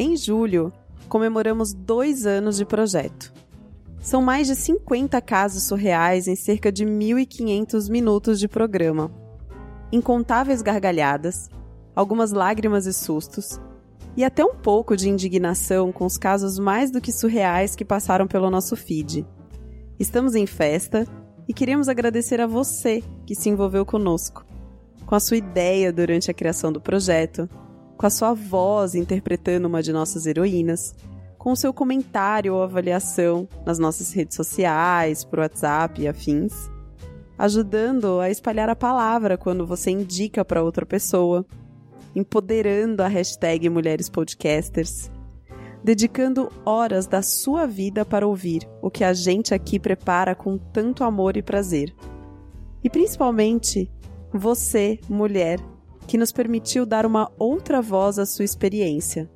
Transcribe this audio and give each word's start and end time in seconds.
Em 0.00 0.16
julho, 0.16 0.72
comemoramos 1.08 1.74
dois 1.74 2.24
anos 2.24 2.56
de 2.56 2.64
projeto. 2.64 3.32
São 4.00 4.22
mais 4.22 4.46
de 4.46 4.54
50 4.54 5.20
casos 5.20 5.64
surreais 5.64 6.28
em 6.28 6.36
cerca 6.36 6.70
de 6.70 6.86
1.500 6.86 7.90
minutos 7.90 8.38
de 8.38 8.46
programa. 8.46 9.10
Incontáveis 9.90 10.62
gargalhadas, 10.62 11.50
algumas 11.96 12.30
lágrimas 12.30 12.86
e 12.86 12.92
sustos, 12.92 13.60
e 14.16 14.22
até 14.22 14.44
um 14.44 14.54
pouco 14.54 14.96
de 14.96 15.08
indignação 15.08 15.90
com 15.90 16.06
os 16.06 16.16
casos 16.16 16.60
mais 16.60 16.92
do 16.92 17.00
que 17.00 17.10
surreais 17.10 17.74
que 17.74 17.84
passaram 17.84 18.28
pelo 18.28 18.48
nosso 18.50 18.76
feed. 18.76 19.26
Estamos 19.98 20.36
em 20.36 20.46
festa 20.46 21.08
e 21.48 21.52
queremos 21.52 21.88
agradecer 21.88 22.40
a 22.40 22.46
você 22.46 23.02
que 23.26 23.34
se 23.34 23.48
envolveu 23.48 23.84
conosco, 23.84 24.46
com 25.04 25.16
a 25.16 25.20
sua 25.20 25.38
ideia 25.38 25.92
durante 25.92 26.30
a 26.30 26.34
criação 26.34 26.70
do 26.70 26.80
projeto, 26.80 27.50
com 27.98 28.06
a 28.06 28.10
sua 28.10 28.32
voz 28.32 28.94
interpretando 28.94 29.66
uma 29.66 29.82
de 29.82 29.92
nossas 29.92 30.24
heroínas, 30.24 30.94
com 31.36 31.50
o 31.50 31.56
seu 31.56 31.74
comentário 31.74 32.54
ou 32.54 32.62
avaliação 32.62 33.48
nas 33.66 33.78
nossas 33.78 34.12
redes 34.12 34.36
sociais, 34.36 35.24
por 35.24 35.40
WhatsApp 35.40 36.00
e 36.00 36.06
afins, 36.06 36.70
ajudando 37.36 38.20
a 38.20 38.30
espalhar 38.30 38.68
a 38.68 38.76
palavra 38.76 39.36
quando 39.36 39.66
você 39.66 39.90
indica 39.90 40.44
para 40.44 40.62
outra 40.62 40.86
pessoa, 40.86 41.44
empoderando 42.14 43.02
a 43.02 43.08
hashtag 43.08 43.68
Mulheres 43.68 44.08
Podcasters, 44.08 45.10
dedicando 45.82 46.52
horas 46.64 47.06
da 47.06 47.20
sua 47.20 47.66
vida 47.66 48.04
para 48.04 48.26
ouvir 48.26 48.68
o 48.80 48.92
que 48.92 49.02
a 49.02 49.12
gente 49.12 49.52
aqui 49.52 49.78
prepara 49.78 50.36
com 50.36 50.56
tanto 50.56 51.02
amor 51.02 51.36
e 51.36 51.42
prazer. 51.42 51.92
E 52.82 52.88
principalmente, 52.88 53.90
você, 54.32 55.00
mulher, 55.08 55.58
que 56.08 56.16
nos 56.16 56.32
permitiu 56.32 56.86
dar 56.86 57.04
uma 57.04 57.30
outra 57.38 57.82
voz 57.82 58.18
à 58.18 58.24
sua 58.24 58.44
experiência. 58.44 59.30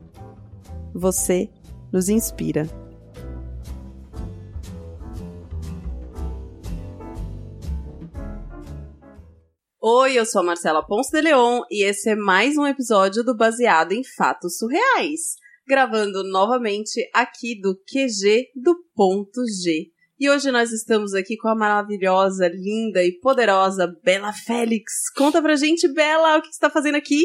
Você 0.95 1.51
nos 1.93 2.09
inspira. 2.09 2.67
Oi, 9.79 10.15
eu 10.19 10.25
sou 10.25 10.41
a 10.41 10.45
Marcela 10.45 10.83
Ponce 10.83 11.11
de 11.13 11.21
Leon 11.21 11.61
e 11.71 11.85
esse 11.85 12.09
é 12.09 12.17
mais 12.17 12.57
um 12.57 12.67
episódio 12.67 13.23
do 13.23 13.37
Baseado 13.37 13.93
em 13.93 14.03
Fatos 14.03 14.57
Surreais, 14.57 15.37
gravando 15.67 16.25
novamente 16.25 17.07
aqui 17.13 17.61
do 17.61 17.75
QG 17.75 18.51
do 18.57 18.75
Ponto 18.95 19.45
G. 19.47 19.92
E 20.23 20.31
hoje 20.31 20.53
nós 20.53 20.71
estamos 20.71 21.15
aqui 21.15 21.37
com 21.37 21.49
a 21.49 21.55
maravilhosa, 21.57 22.47
linda 22.47 23.03
e 23.03 23.19
poderosa 23.19 23.93
Bela 24.05 24.33
Félix. 24.33 25.11
Conta 25.17 25.43
pra 25.43 25.57
gente, 25.57 25.93
Bela, 25.93 26.39
o 26.39 26.43
que 26.43 26.47
você 26.47 26.61
tá 26.61 26.71
fazendo 26.71 26.95
aqui? 26.95 27.25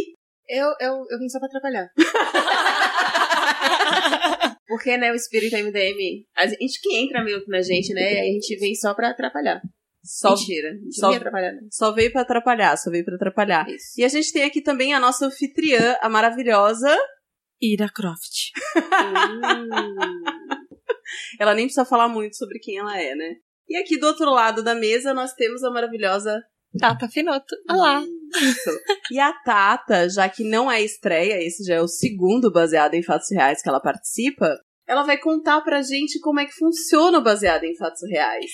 Eu, 0.49 0.65
eu, 0.81 1.05
eu 1.11 1.19
vim 1.19 1.29
só 1.29 1.37
pra 1.37 1.47
atrapalhar. 1.47 1.87
Porque, 4.67 4.97
né, 4.97 5.11
o 5.11 5.15
espírito 5.15 5.55
MDM, 5.55 6.25
a 6.35 6.47
gente 6.47 6.81
que 6.81 6.95
entra 6.97 7.23
meio 7.23 7.39
na 7.47 7.61
gente, 7.61 7.93
né, 7.93 8.19
a 8.19 8.23
gente 8.23 8.57
vem 8.57 8.73
só 8.73 8.95
pra 8.95 9.11
atrapalhar. 9.11 9.61
Só, 10.03 10.31
Mentira, 10.31 10.71
só- 10.89 11.13
atrapalhar, 11.13 11.51
né? 11.51 11.59
só 11.71 11.91
veio 11.93 12.11
pra 12.11 12.21
atrapalhar, 12.23 12.75
só 12.77 12.89
veio 12.89 13.05
pra 13.05 13.13
atrapalhar. 13.13 13.69
Isso. 13.69 13.93
E 13.95 14.03
a 14.03 14.07
gente 14.07 14.33
tem 14.33 14.43
aqui 14.43 14.59
também 14.59 14.95
a 14.95 14.99
nossa 14.99 15.27
anfitriã, 15.27 15.95
a 16.01 16.09
maravilhosa. 16.09 16.97
Ira 17.61 17.89
Croft. 17.93 18.53
Ela 21.39 21.53
nem 21.53 21.65
precisa 21.65 21.85
falar 21.85 22.07
muito 22.07 22.35
sobre 22.35 22.59
quem 22.59 22.77
ela 22.77 22.99
é, 22.99 23.15
né? 23.15 23.35
E 23.67 23.75
aqui 23.77 23.97
do 23.97 24.07
outro 24.07 24.29
lado 24.29 24.63
da 24.63 24.73
mesa 24.73 25.13
nós 25.13 25.33
temos 25.33 25.63
a 25.63 25.69
maravilhosa 25.69 26.41
Tata 26.79 27.07
Finoto. 27.07 27.55
Olá. 27.69 28.03
Isso. 28.41 28.69
E 29.11 29.19
a 29.19 29.33
Tata, 29.33 30.09
já 30.09 30.29
que 30.29 30.43
não 30.43 30.71
é 30.71 30.81
estreia, 30.81 31.41
esse 31.41 31.63
já 31.63 31.75
é 31.75 31.81
o 31.81 31.87
segundo 31.87 32.51
baseado 32.51 32.93
em 32.93 33.03
fatos 33.03 33.27
reais 33.31 33.61
que 33.61 33.69
ela 33.69 33.79
participa, 33.79 34.53
ela 34.85 35.03
vai 35.03 35.17
contar 35.17 35.61
pra 35.61 35.81
gente 35.81 36.19
como 36.19 36.39
é 36.39 36.45
que 36.45 36.53
funciona 36.53 37.17
o 37.17 37.23
baseado 37.23 37.63
em 37.63 37.75
fatos 37.75 38.01
reais. 38.09 38.51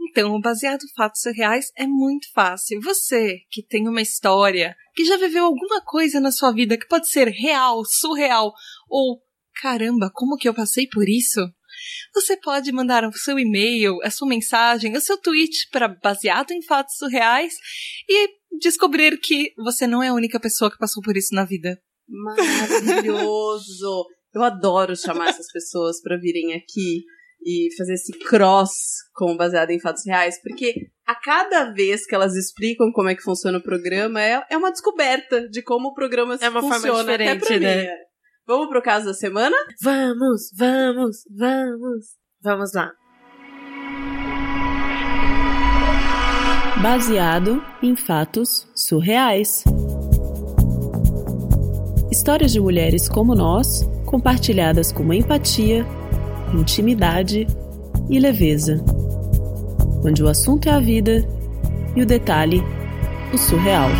Então, 0.00 0.34
o 0.34 0.40
baseado 0.40 0.82
em 0.82 0.94
fatos 0.94 1.22
reais 1.34 1.66
é 1.76 1.86
muito 1.86 2.28
fácil. 2.32 2.80
Você 2.82 3.38
que 3.50 3.62
tem 3.62 3.88
uma 3.88 4.00
história, 4.00 4.76
que 4.94 5.04
já 5.04 5.16
viveu 5.16 5.44
alguma 5.44 5.82
coisa 5.82 6.20
na 6.20 6.30
sua 6.30 6.52
vida 6.52 6.78
que 6.78 6.86
pode 6.86 7.08
ser 7.08 7.28
real, 7.28 7.82
surreal 7.84 8.52
ou 8.88 9.20
caramba, 9.60 10.10
como 10.14 10.36
que 10.36 10.48
eu 10.48 10.54
passei 10.54 10.86
por 10.86 11.08
isso? 11.08 11.40
Você 12.14 12.36
pode 12.36 12.70
mandar 12.72 13.04
o 13.04 13.12
seu 13.12 13.38
e-mail, 13.38 13.98
a 14.02 14.10
sua 14.10 14.28
mensagem, 14.28 14.96
o 14.96 15.00
seu 15.00 15.16
tweet 15.18 15.68
para 15.70 15.88
baseado 15.88 16.50
em 16.52 16.62
fatos 16.62 16.96
surreais 16.96 17.54
e 18.08 18.28
descobrir 18.60 19.18
que 19.18 19.52
você 19.56 19.86
não 19.86 20.02
é 20.02 20.08
a 20.08 20.14
única 20.14 20.40
pessoa 20.40 20.70
que 20.70 20.78
passou 20.78 21.02
por 21.02 21.16
isso 21.16 21.34
na 21.34 21.44
vida. 21.44 21.78
Maravilhoso! 22.08 24.06
Eu 24.34 24.42
adoro 24.42 24.96
chamar 24.96 25.28
essas 25.28 25.50
pessoas 25.50 26.00
pra 26.02 26.16
virem 26.16 26.54
aqui 26.54 27.02
e 27.44 27.68
fazer 27.76 27.94
esse 27.94 28.12
cross 28.18 28.70
com 29.14 29.36
baseado 29.36 29.70
em 29.70 29.80
fatos 29.80 30.04
reais, 30.04 30.40
porque 30.42 30.74
a 31.06 31.14
cada 31.14 31.72
vez 31.72 32.04
que 32.04 32.14
elas 32.14 32.34
explicam 32.34 32.90
como 32.92 33.08
é 33.08 33.14
que 33.14 33.22
funciona 33.22 33.58
o 33.58 33.62
programa, 33.62 34.22
é, 34.22 34.42
é 34.50 34.56
uma 34.56 34.70
descoberta 34.70 35.48
de 35.48 35.62
como 35.62 35.88
o 35.88 35.94
programa 35.94 36.36
É 36.40 36.48
uma 36.48 36.60
forma 36.60 36.74
funciona. 36.76 37.14
até 37.14 37.34
diferente, 37.34 37.46
pra 37.46 37.58
né? 37.60 37.82
mim. 37.82 37.88
Vamos 38.48 38.68
pro 38.68 38.80
caso 38.80 39.04
da 39.04 39.12
semana? 39.12 39.54
Vamos, 39.82 40.50
vamos, 40.56 41.18
vamos. 41.30 42.06
Vamos 42.42 42.72
lá. 42.72 42.90
Baseado 46.82 47.62
em 47.82 47.94
fatos 47.94 48.66
surreais. 48.74 49.64
Histórias 52.10 52.50
de 52.50 52.58
mulheres 52.58 53.06
como 53.06 53.34
nós, 53.34 53.86
compartilhadas 54.06 54.92
com 54.92 55.12
empatia, 55.12 55.84
intimidade 56.54 57.46
e 58.08 58.18
leveza. 58.18 58.82
Onde 60.02 60.22
o 60.22 60.28
assunto 60.28 60.70
é 60.70 60.72
a 60.72 60.80
vida 60.80 61.22
e 61.94 62.00
o 62.00 62.06
detalhe, 62.06 62.62
o 63.30 63.36
surreal. 63.36 63.90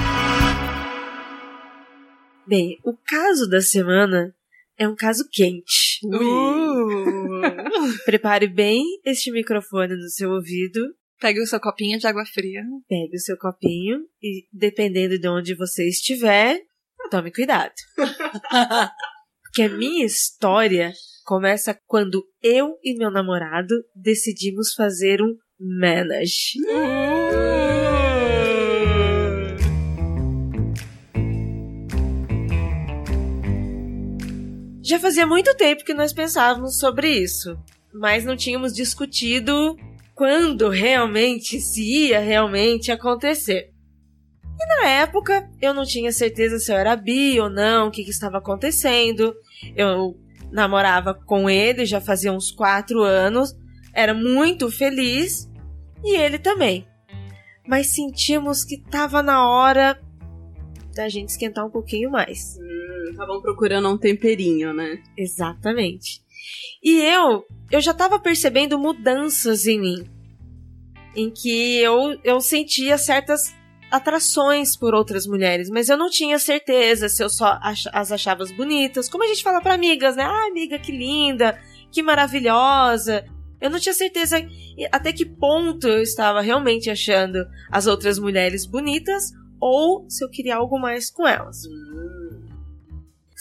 Bem, 2.47 2.79
o 2.83 2.97
caso 2.97 3.47
da 3.47 3.61
semana 3.61 4.35
é 4.79 4.89
um 4.89 4.95
caso 4.95 5.29
quente. 5.31 5.99
Prepare 8.05 8.47
bem 8.47 8.83
este 9.05 9.31
microfone 9.31 9.97
no 9.97 10.09
seu 10.09 10.31
ouvido, 10.31 10.81
Pegue 11.21 11.41
o 11.41 11.47
seu 11.47 11.59
copinho 11.59 11.99
de 11.99 12.07
água 12.07 12.25
fria. 12.25 12.63
pegue 12.89 13.17
o 13.17 13.21
seu 13.21 13.37
copinho 13.37 14.03
e, 14.23 14.47
dependendo 14.53 15.19
de 15.19 15.29
onde 15.29 15.55
você 15.55 15.89
estiver, 15.89 16.61
tome 17.11 17.33
cuidado. 17.33 17.73
Porque 19.43 19.63
a 19.63 19.69
minha 19.69 20.07
história 20.07 20.93
começa 21.25 21.77
quando 21.87 22.25
eu 22.41 22.79
e 22.85 22.97
meu 22.97 23.11
namorado 23.11 23.75
decidimos 23.97 24.75
fazer 24.75 25.21
um 25.21 25.35
manage. 25.59 26.53
Já 34.89 34.99
fazia 34.99 35.27
muito 35.27 35.55
tempo 35.55 35.85
que 35.85 35.93
nós 35.93 36.15
pensávamos 36.15 36.79
sobre 36.79 37.11
isso, 37.11 37.63
mas 37.93 38.25
não 38.25 38.35
tínhamos 38.35 38.73
discutido 38.73 39.77
quando 40.15 40.71
realmente, 40.71 41.61
se 41.61 41.83
ia 41.83 42.21
realmente 42.21 42.91
acontecer. 42.91 43.71
E 44.59 44.67
na 44.67 44.89
época, 44.89 45.47
eu 45.61 45.75
não 45.75 45.85
tinha 45.85 46.11
certeza 46.11 46.59
se 46.59 46.73
eu 46.73 46.77
era 46.79 46.97
bi 46.97 47.39
ou 47.39 47.51
não, 47.51 47.89
o 47.89 47.91
que, 47.91 48.03
que 48.03 48.09
estava 48.09 48.39
acontecendo. 48.39 49.35
Eu 49.77 50.19
namorava 50.51 51.13
com 51.13 51.51
ele 51.51 51.85
já 51.85 52.01
fazia 52.01 52.33
uns 52.33 52.51
quatro 52.51 53.03
anos, 53.03 53.55
era 53.93 54.15
muito 54.15 54.71
feliz 54.71 55.51
e 56.03 56.17
ele 56.17 56.39
também. 56.39 56.89
Mas 57.67 57.89
sentimos 57.89 58.65
que 58.65 58.77
estava 58.77 59.23
na 59.23 59.47
hora 59.47 60.01
da 60.95 61.11
gente 61.11 61.29
esquentar 61.29 61.67
um 61.67 61.71
pouquinho 61.71 62.11
mais. 62.11 62.57
Estavam 63.11 63.41
procurando 63.41 63.89
um 63.89 63.99
temperinho, 63.99 64.73
né? 64.73 65.03
Exatamente. 65.17 66.23
E 66.83 67.01
eu, 67.01 67.45
eu 67.71 67.81
já 67.81 67.93
tava 67.93 68.19
percebendo 68.19 68.79
mudanças 68.79 69.67
em 69.67 69.81
mim. 69.81 70.05
Em 71.17 71.31
que 71.31 71.79
eu, 71.79 72.19
eu 72.23 72.41
sentia 72.41 72.97
certas 72.97 73.55
atrações 73.91 74.77
por 74.77 74.95
outras 74.95 75.27
mulheres, 75.27 75.71
mas 75.71 75.89
eu 75.89 75.97
não 75.97 76.11
tinha 76.11 76.39
certeza 76.39 77.09
se 77.09 77.23
eu 77.23 77.31
só 77.31 77.59
as 77.63 78.13
achava 78.13 78.45
bonitas. 78.57 79.09
Como 79.09 79.25
a 79.25 79.27
gente 79.27 79.43
fala 79.43 79.61
pra 79.61 79.75
amigas, 79.75 80.15
né? 80.15 80.25
Ah, 80.25 80.47
amiga, 80.49 80.79
que 80.79 80.93
linda, 80.93 81.59
que 81.91 82.03
maravilhosa. 82.03 83.25
Eu 83.61 83.71
não 83.71 83.81
tinha 83.81 83.95
certeza 83.95 84.37
até 84.93 85.13
que 85.13 85.25
ponto 85.25 85.89
eu 85.89 86.03
estava 86.03 86.41
realmente 86.41 86.91
achando 86.91 87.45
as 87.71 87.87
outras 87.87 88.19
mulheres 88.19 88.65
bonitas 88.65 89.33
ou 89.61 90.09
se 90.09 90.25
eu 90.25 90.31
queria 90.31 90.57
algo 90.57 90.79
mais 90.79 91.11
com 91.11 91.27
elas. 91.27 91.63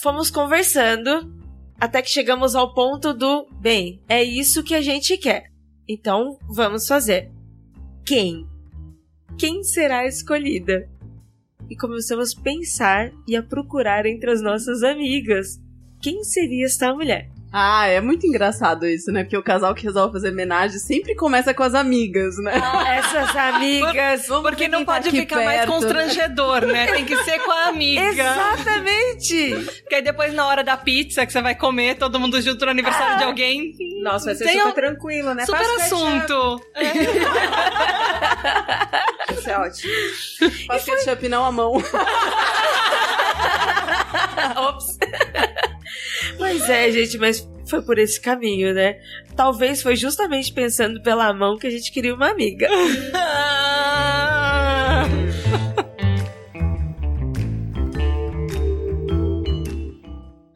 Fomos 0.01 0.29
conversando 0.29 1.35
até 1.79 2.01
que 2.01 2.09
chegamos 2.09 2.55
ao 2.55 2.73
ponto 2.73 3.13
do 3.13 3.47
bem, 3.59 4.01
é 4.07 4.23
isso 4.23 4.63
que 4.63 4.75
a 4.75 4.81
gente 4.81 5.17
quer. 5.17 5.51
Então 5.87 6.37
vamos 6.47 6.87
fazer. 6.87 7.31
Quem? 8.05 8.47
Quem 9.39 9.63
será 9.63 10.05
escolhida? 10.05 10.87
E 11.69 11.75
começamos 11.75 12.35
a 12.37 12.41
pensar 12.41 13.11
e 13.27 13.35
a 13.35 13.41
procurar 13.41 14.05
entre 14.05 14.31
as 14.31 14.41
nossas 14.41 14.83
amigas 14.83 15.59
quem 16.01 16.23
seria 16.23 16.65
esta 16.65 16.93
mulher. 16.93 17.29
Ah, 17.51 17.87
é 17.87 18.01
muito 18.01 18.27
engraçado 18.27 18.85
isso, 18.85 19.11
né? 19.11 19.23
Porque 19.23 19.37
o 19.37 19.41
casal 19.41 19.73
que 19.73 19.83
resolve 19.83 20.13
fazer 20.13 20.31
homenagem 20.31 20.77
sempre 20.79 21.15
começa 21.15 21.53
com 21.53 21.63
as 21.63 21.73
amigas, 21.73 22.35
né? 22.37 22.53
Essas 22.97 23.33
amigas. 23.35 24.27
Vamos 24.27 24.43
Porque 24.49 24.67
não 24.67 24.83
pode 24.83 25.09
ficar 25.09 25.37
mais 25.37 25.59
perto, 25.61 25.69
né? 25.69 25.73
constrangedor, 25.73 26.65
né? 26.65 26.87
Tem 26.91 27.05
que 27.05 27.15
ser 27.23 27.39
com 27.39 27.51
a 27.51 27.67
amiga. 27.67 28.01
Exatamente! 28.11 29.55
Porque 29.81 29.95
aí 29.95 30.01
depois, 30.01 30.33
na 30.33 30.45
hora 30.45 30.61
da 30.63 30.75
pizza 30.75 31.25
que 31.25 31.31
você 31.31 31.41
vai 31.41 31.55
comer, 31.55 31.95
todo 31.95 32.19
mundo 32.19 32.39
junto 32.41 32.65
no 32.65 32.71
aniversário 32.71 33.17
de 33.17 33.23
alguém. 33.23 33.73
Nossa, 34.03 34.25
vai 34.25 34.35
ser 34.35 34.43
Tem 34.45 34.57
super 34.59 34.69
um- 34.69 34.73
tranquilo, 34.73 35.33
né? 35.33 35.45
Super 35.45 35.59
Passa 35.59 35.73
o 35.73 35.77
ketchup. 35.77 36.03
assunto. 36.03 36.61
Isso 39.39 39.49
é 39.49 39.57
ótimo. 39.57 39.93
Faz 40.67 40.83
ketchup 40.83 41.29
não 41.29 41.45
a 41.45 41.51
mão. 41.51 41.73
Ops. 44.57 44.97
Pois 46.49 46.69
é, 46.69 46.89
gente, 46.89 47.17
mas 47.17 47.45
foi 47.65 47.81
por 47.81 47.99
esse 47.99 48.21
caminho, 48.21 48.73
né? 48.73 49.01
Talvez 49.35 49.81
foi 49.81 49.97
justamente 49.97 50.53
pensando 50.53 51.01
pela 51.01 51.33
mão 51.33 51.57
que 51.57 51.67
a 51.67 51.69
gente 51.69 51.91
queria 51.91 52.15
uma 52.15 52.29
amiga. 52.29 52.69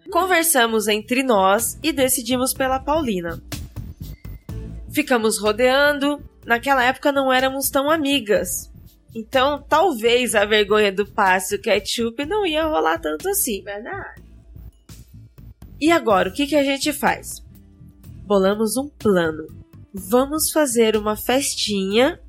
Conversamos 0.10 0.88
entre 0.88 1.24
nós 1.24 1.78
e 1.84 1.92
decidimos 1.92 2.54
pela 2.54 2.80
Paulina. 2.80 3.44
Ficamos 4.94 5.38
rodeando. 5.38 6.24
Naquela 6.46 6.86
época 6.86 7.12
não 7.12 7.34
éramos 7.34 7.70
tão 7.70 7.92
amigas. 7.92 8.72
Então, 9.14 9.62
talvez 9.68 10.36
a 10.36 10.46
vergonha 10.46 10.90
do 10.90 11.06
passe 11.06 11.56
o 11.56 11.62
ketchup 11.62 12.24
não 12.26 12.46
ia 12.46 12.64
rolar 12.64 12.98
tanto 12.98 13.28
assim. 13.28 13.62
Verdade. 13.62 14.31
E 15.82 15.92
agora, 15.92 16.30
o 16.30 16.32
que, 16.32 16.46
que 16.46 16.56
a 16.56 16.64
gente 16.64 16.94
faz? 16.94 17.44
Bolamos 18.24 18.78
um 18.78 18.88
plano. 18.88 19.48
Vamos 19.92 20.52
fazer 20.52 20.96
uma 20.96 21.18
festinha 21.18 22.20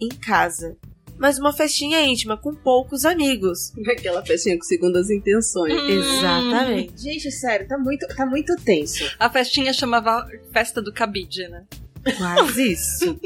em 0.00 0.08
casa. 0.08 0.74
Mas 1.18 1.38
uma 1.38 1.52
festinha 1.52 2.00
íntima, 2.02 2.36
com 2.36 2.54
poucos 2.54 3.04
amigos. 3.04 3.72
Aquela 3.86 4.24
festinha 4.24 4.56
com 4.56 4.64
segundas 4.64 5.10
intenções. 5.10 5.74
Hum. 5.74 5.88
Exatamente. 5.88 7.00
Gente, 7.00 7.30
sério, 7.30 7.68
tá 7.68 7.76
muito, 7.76 8.06
tá 8.08 8.24
muito 8.24 8.56
tenso. 8.56 9.04
A 9.18 9.28
festinha 9.28 9.74
chamava 9.74 10.26
Festa 10.50 10.80
do 10.80 10.92
Cabide, 10.92 11.46
né? 11.48 11.64
Quase 12.16 12.72
isso. 12.72 13.20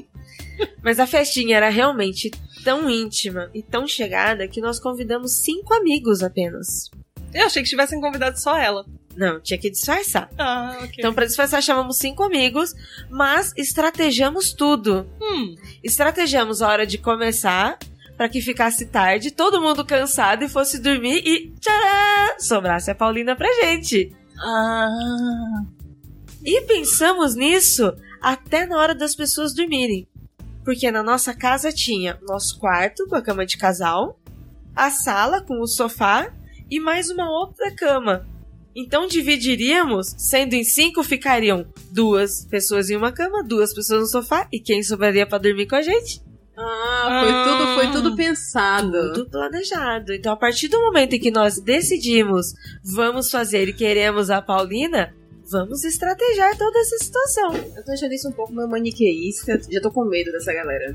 Mas 0.82 0.98
a 0.98 1.06
festinha 1.06 1.56
era 1.56 1.68
realmente 1.68 2.32
tão 2.64 2.90
íntima 2.90 3.48
e 3.54 3.62
tão 3.62 3.86
chegada 3.86 4.48
que 4.48 4.60
nós 4.60 4.80
convidamos 4.80 5.32
cinco 5.36 5.72
amigos 5.72 6.20
apenas. 6.20 6.90
Eu 7.32 7.46
achei 7.46 7.62
que 7.62 7.68
tivessem 7.68 8.00
convidado 8.00 8.40
só 8.40 8.58
ela. 8.58 8.84
Não, 9.18 9.40
tinha 9.40 9.58
que 9.58 9.68
disfarçar. 9.68 10.30
Ah, 10.38 10.78
ok. 10.82 10.94
Então, 10.98 11.12
pra 11.12 11.26
disfarçar, 11.26 11.60
chamamos 11.60 11.98
cinco 11.98 12.22
amigos, 12.22 12.72
mas 13.10 13.52
estrategamos 13.56 14.52
tudo. 14.52 15.06
Hum, 15.20 15.56
Estrategamos 15.82 16.62
a 16.62 16.68
hora 16.68 16.86
de 16.86 16.98
começar, 16.98 17.76
pra 18.16 18.28
que 18.28 18.40
ficasse 18.40 18.86
tarde, 18.86 19.32
todo 19.32 19.60
mundo 19.60 19.84
cansado 19.84 20.44
e 20.44 20.48
fosse 20.48 20.78
dormir 20.78 21.20
e 21.26 21.52
tcharam! 21.58 22.38
Sobrasse 22.38 22.90
a 22.92 22.94
Paulina 22.94 23.34
pra 23.34 23.48
gente. 23.64 24.14
ah. 24.38 25.64
E 26.44 26.60
pensamos 26.62 27.34
nisso 27.34 27.92
até 28.22 28.66
na 28.66 28.78
hora 28.78 28.94
das 28.94 29.16
pessoas 29.16 29.52
dormirem. 29.52 30.06
Porque 30.64 30.90
na 30.92 31.02
nossa 31.02 31.34
casa 31.34 31.72
tinha 31.72 32.18
nosso 32.22 32.56
quarto 32.60 33.04
com 33.08 33.16
a 33.16 33.22
cama 33.22 33.44
de 33.44 33.56
casal, 33.56 34.16
a 34.76 34.90
sala 34.90 35.42
com 35.42 35.60
o 35.60 35.66
sofá 35.66 36.30
e 36.70 36.78
mais 36.78 37.10
uma 37.10 37.28
outra 37.28 37.74
cama. 37.74 38.27
Então 38.80 39.08
dividiríamos, 39.08 40.14
sendo 40.16 40.54
em 40.54 40.62
cinco 40.62 41.02
ficariam 41.02 41.66
duas 41.90 42.44
pessoas 42.44 42.88
em 42.88 42.94
uma 42.96 43.10
cama, 43.10 43.42
duas 43.42 43.74
pessoas 43.74 44.02
no 44.02 44.06
sofá 44.06 44.46
e 44.52 44.60
quem 44.60 44.84
sobraria 44.84 45.26
pra 45.26 45.36
dormir 45.38 45.66
com 45.66 45.74
a 45.74 45.82
gente? 45.82 46.22
Ah, 46.56 47.20
foi 47.24 47.32
Ah. 47.32 47.44
tudo, 47.44 47.74
foi 47.74 47.92
tudo 47.92 48.16
pensado. 48.16 49.12
Tudo 49.14 49.30
planejado. 49.30 50.12
Então 50.12 50.32
a 50.32 50.36
partir 50.36 50.68
do 50.68 50.78
momento 50.80 51.14
em 51.14 51.18
que 51.18 51.32
nós 51.32 51.58
decidimos 51.60 52.54
vamos 52.84 53.32
fazer 53.32 53.68
e 53.68 53.72
queremos 53.72 54.30
a 54.30 54.40
Paulina, 54.40 55.12
vamos 55.50 55.82
estrategiar 55.82 56.56
toda 56.56 56.78
essa 56.78 56.98
situação. 56.98 57.54
Eu 57.76 57.84
tô 57.84 57.90
achando 57.90 58.12
isso 58.12 58.28
um 58.28 58.32
pouco 58.32 58.52
meio 58.52 58.68
maniqueísta. 58.68 59.60
Já 59.68 59.80
tô 59.80 59.90
com 59.90 60.04
medo 60.04 60.30
dessa 60.30 60.52
galera. 60.52 60.94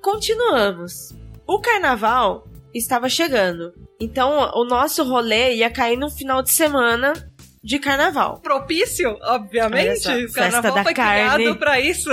Continuamos. 0.00 1.12
O 1.46 1.60
carnaval 1.60 2.47
estava 2.78 3.08
chegando. 3.08 3.72
Então, 4.00 4.50
o 4.54 4.64
nosso 4.64 5.02
rolê 5.04 5.56
ia 5.56 5.70
cair 5.70 5.96
no 5.96 6.10
final 6.10 6.42
de 6.42 6.50
semana 6.50 7.12
de 7.62 7.78
carnaval. 7.78 8.40
Propício, 8.40 9.18
obviamente. 9.22 10.00
só, 10.02 10.14
O 10.16 10.32
carnaval 10.32 10.82
foi 10.84 10.94
carne. 10.94 11.44
criado 11.44 11.58
pra 11.58 11.80
isso. 11.80 12.10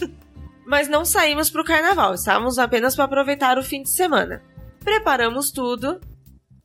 Mas 0.66 0.88
não 0.88 1.04
saímos 1.04 1.50
pro 1.50 1.64
carnaval, 1.64 2.14
estávamos 2.14 2.58
apenas 2.58 2.94
para 2.96 3.04
aproveitar 3.04 3.58
o 3.58 3.62
fim 3.62 3.82
de 3.82 3.90
semana. 3.90 4.42
Preparamos 4.82 5.50
tudo, 5.50 6.00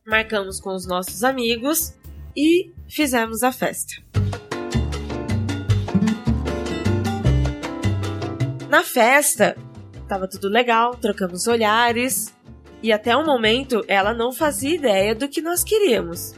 marcamos 0.06 0.58
com 0.60 0.74
os 0.74 0.86
nossos 0.86 1.22
amigos 1.22 1.92
e 2.34 2.72
fizemos 2.88 3.42
a 3.42 3.52
festa. 3.52 3.94
Na 8.68 8.82
festa, 8.82 9.56
tava 10.08 10.28
tudo 10.28 10.48
legal, 10.48 10.94
trocamos 10.94 11.46
olhares, 11.46 12.32
e 12.82 12.92
até 12.92 13.16
o 13.16 13.24
momento 13.24 13.84
ela 13.86 14.14
não 14.14 14.32
fazia 14.32 14.74
ideia 14.74 15.14
do 15.14 15.28
que 15.28 15.40
nós 15.40 15.62
queríamos. 15.62 16.34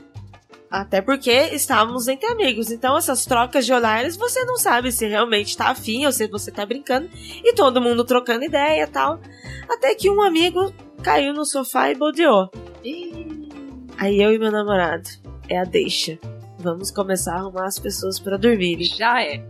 Até 0.70 1.02
porque 1.02 1.30
estávamos 1.30 2.08
entre 2.08 2.26
amigos, 2.26 2.70
então 2.70 2.96
essas 2.96 3.26
trocas 3.26 3.66
de 3.66 3.74
olhares 3.74 4.16
você 4.16 4.42
não 4.44 4.56
sabe 4.56 4.90
se 4.90 5.06
realmente 5.06 5.54
tá 5.54 5.68
afim 5.68 6.06
ou 6.06 6.12
se 6.12 6.26
você 6.26 6.50
tá 6.50 6.64
brincando, 6.64 7.10
e 7.12 7.52
todo 7.52 7.80
mundo 7.80 8.04
trocando 8.04 8.44
ideia 8.44 8.84
e 8.84 8.86
tal. 8.86 9.20
Até 9.68 9.94
que 9.94 10.08
um 10.08 10.22
amigo 10.22 10.72
caiu 11.02 11.34
no 11.34 11.44
sofá 11.44 11.90
e 11.90 11.94
bodeou. 11.94 12.50
Aí 13.98 14.20
eu 14.20 14.32
e 14.32 14.38
meu 14.38 14.50
namorado, 14.50 15.08
é 15.46 15.58
a 15.58 15.64
deixa. 15.64 16.18
Vamos 16.58 16.90
começar 16.90 17.34
a 17.34 17.40
arrumar 17.40 17.66
as 17.66 17.78
pessoas 17.78 18.18
para 18.18 18.38
dormirem. 18.38 18.86
Já 18.86 19.22
é. 19.22 19.44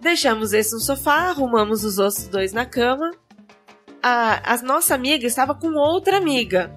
Deixamos 0.00 0.54
esse 0.54 0.72
no 0.72 0.80
sofá, 0.80 1.28
arrumamos 1.28 1.84
os 1.84 1.98
outros 1.98 2.28
dois 2.28 2.52
na 2.52 2.64
cama. 2.64 3.10
A, 4.08 4.54
a 4.54 4.62
nossa 4.62 4.94
amiga 4.94 5.26
estava 5.26 5.54
com 5.54 5.74
outra 5.74 6.16
amiga. 6.16 6.70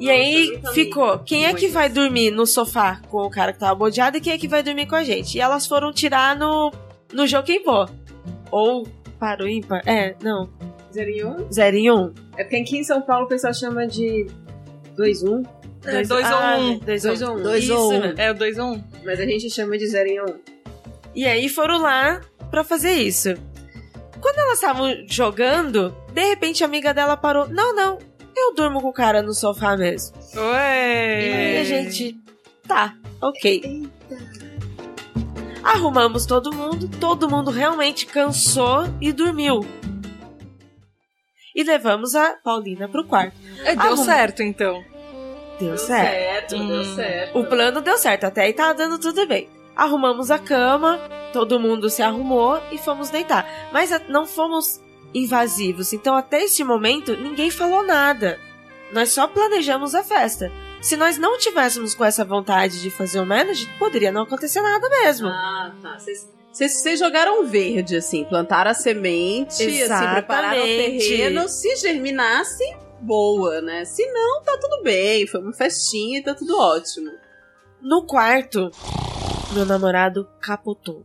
E 0.00 0.08
aí 0.08 0.52
muita 0.52 0.72
ficou, 0.72 1.18
quem 1.18 1.44
é 1.44 1.52
que 1.52 1.66
vai 1.66 1.88
dormir 1.88 2.30
no 2.30 2.46
sofá 2.46 3.00
com 3.08 3.18
o 3.18 3.30
cara 3.30 3.52
que 3.52 3.58
tava 3.58 3.74
bodeado 3.74 4.16
e 4.16 4.20
quem 4.20 4.32
é 4.32 4.38
que 4.38 4.46
vai 4.46 4.62
dormir 4.62 4.86
com 4.86 4.94
a 4.94 5.02
gente? 5.02 5.36
E 5.36 5.40
elas 5.40 5.66
foram 5.66 5.92
tirar 5.92 6.36
no, 6.36 6.72
no 7.12 7.26
Joquempô. 7.26 7.88
Ou 8.50 8.86
para 9.18 9.44
o 9.44 9.48
ímpar. 9.48 9.82
É, 9.84 10.14
não. 10.22 10.48
Zerinho? 10.92 11.48
Zero 11.52 11.76
em 11.76 11.90
um. 11.90 12.14
É 12.36 12.44
porque 12.44 12.56
aqui 12.56 12.78
em 12.78 12.84
São 12.84 13.02
Paulo 13.02 13.26
o 13.26 13.28
pessoal 13.28 13.52
chama 13.52 13.86
de 13.86 14.26
2-1, 14.96 15.46
É, 15.84 16.02
dois 16.02 16.30
ou 16.30 16.36
ah, 16.36 16.56
um. 16.58 16.78
Dois, 16.78 17.02
Dois 17.02 17.22
ou 17.22 17.30
ou 17.30 17.36
um. 17.36 17.42
Dois 17.42 17.64
Isso, 17.64 17.74
ou 17.74 17.92
um. 17.92 18.00
né? 18.00 18.14
É 18.16 18.30
o 18.30 18.34
2 18.34 18.58
ou 18.58 18.66
1. 18.66 18.72
Um. 18.72 18.84
mas 19.04 19.20
a 19.20 19.26
gente 19.26 19.50
chama 19.50 19.76
de 19.76 19.86
0 19.86 20.08
em 20.08 20.20
1. 20.20 20.24
E 21.14 21.26
aí 21.26 21.48
foram 21.48 21.82
lá 21.82 22.20
pra 22.50 22.62
fazer 22.62 22.92
isso. 22.92 23.34
Quando 24.20 24.38
elas 24.38 24.54
estavam 24.54 24.86
jogando, 25.08 25.94
de 26.12 26.24
repente 26.28 26.62
a 26.62 26.66
amiga 26.66 26.92
dela 26.92 27.16
parou. 27.16 27.48
Não, 27.48 27.74
não, 27.74 27.98
eu 28.36 28.54
durmo 28.54 28.80
com 28.80 28.88
o 28.88 28.92
cara 28.92 29.22
no 29.22 29.32
sofá 29.34 29.76
mesmo. 29.76 30.16
Ué. 30.36 31.20
E 31.28 31.32
aí 31.32 31.58
a 31.58 31.64
gente. 31.64 32.16
Tá, 32.66 32.94
ok. 33.22 33.88
Arrumamos 35.62 36.24
todo 36.26 36.52
mundo, 36.54 36.88
todo 37.00 37.28
mundo 37.28 37.50
realmente 37.50 38.06
cansou 38.06 38.84
e 39.00 39.12
dormiu. 39.12 39.60
E 41.54 41.62
levamos 41.64 42.14
a 42.14 42.36
Paulina 42.42 42.88
pro 42.88 43.04
quarto. 43.04 43.34
É, 43.64 43.74
deu 43.74 43.80
Arruma- 43.92 44.04
certo, 44.04 44.42
então. 44.42 44.82
Deu 45.58 45.76
certo. 45.76 46.56
deu 46.56 46.80
Hum. 46.82 46.94
certo. 46.94 47.38
O 47.38 47.44
plano 47.46 47.80
deu 47.80 47.98
certo, 47.98 48.24
até 48.24 48.42
aí 48.42 48.52
tava 48.52 48.74
dando 48.74 48.98
tudo 48.98 49.26
bem. 49.26 49.48
Arrumamos 49.78 50.30
a 50.30 50.38
cama, 50.38 50.98
todo 51.32 51.58
mundo 51.60 51.88
se 51.88 52.02
arrumou 52.02 52.60
e 52.72 52.76
fomos 52.78 53.08
deitar. 53.10 53.46
Mas 53.72 53.90
não 54.08 54.26
fomos 54.26 54.80
invasivos, 55.14 55.92
então 55.92 56.14
até 56.16 56.42
esse 56.42 56.62
momento 56.64 57.16
ninguém 57.16 57.50
falou 57.50 57.82
nada. 57.86 58.38
Nós 58.92 59.10
só 59.10 59.26
planejamos 59.28 59.94
a 59.94 60.02
festa. 60.02 60.50
Se 60.82 60.96
nós 60.96 61.16
não 61.16 61.38
tivéssemos 61.38 61.94
com 61.94 62.04
essa 62.04 62.24
vontade 62.24 62.80
de 62.82 62.90
fazer 62.90 63.20
o 63.20 63.26
manage, 63.26 63.66
poderia 63.78 64.10
não 64.12 64.22
acontecer 64.22 64.60
nada 64.60 64.88
mesmo. 64.88 65.28
Ah, 65.28 65.72
tá. 65.80 65.98
Vocês- 65.98 66.28
Vocês 66.52 66.98
jogaram 66.98 67.46
verde, 67.46 67.96
assim, 67.96 68.24
plantaram 68.24 68.70
a 68.72 68.74
semente, 68.74 69.62
assim, 69.92 70.12
prepararam 70.12 70.60
o 70.60 70.64
terreno. 70.64 71.48
Se 71.48 71.76
germinasse, 71.76 72.64
boa, 73.00 73.60
né? 73.60 73.84
Se 73.84 74.04
não, 74.12 74.42
tá 74.42 74.58
tudo 74.60 74.82
bem. 74.82 75.24
Foi 75.26 75.40
uma 75.40 75.52
festinha 75.52 76.18
e 76.18 76.22
tá 76.22 76.34
tudo 76.34 76.58
ótimo. 76.58 77.10
No 77.80 78.04
quarto, 78.06 78.70
meu 79.52 79.64
namorado 79.66 80.28
capotou. 80.40 81.04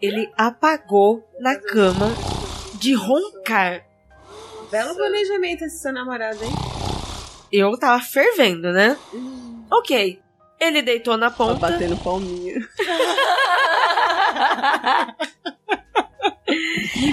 Ele 0.00 0.30
apagou 0.36 1.26
na 1.40 1.56
cama 1.58 2.06
de 2.74 2.94
roncar. 2.94 3.84
Belo 4.70 4.94
planejamento 4.94 5.62
esse 5.64 5.78
seu 5.80 5.92
namorado, 5.92 6.42
hein? 6.44 6.50
eu 7.52 7.78
tava 7.78 8.02
fervendo, 8.02 8.72
né? 8.72 8.96
Ok. 9.70 10.20
Ele 10.58 10.82
deitou 10.82 11.16
na 11.16 11.30
Tá 11.30 11.36
ponta. 11.36 11.54
batendo 11.70 11.96
palminha. 11.98 12.54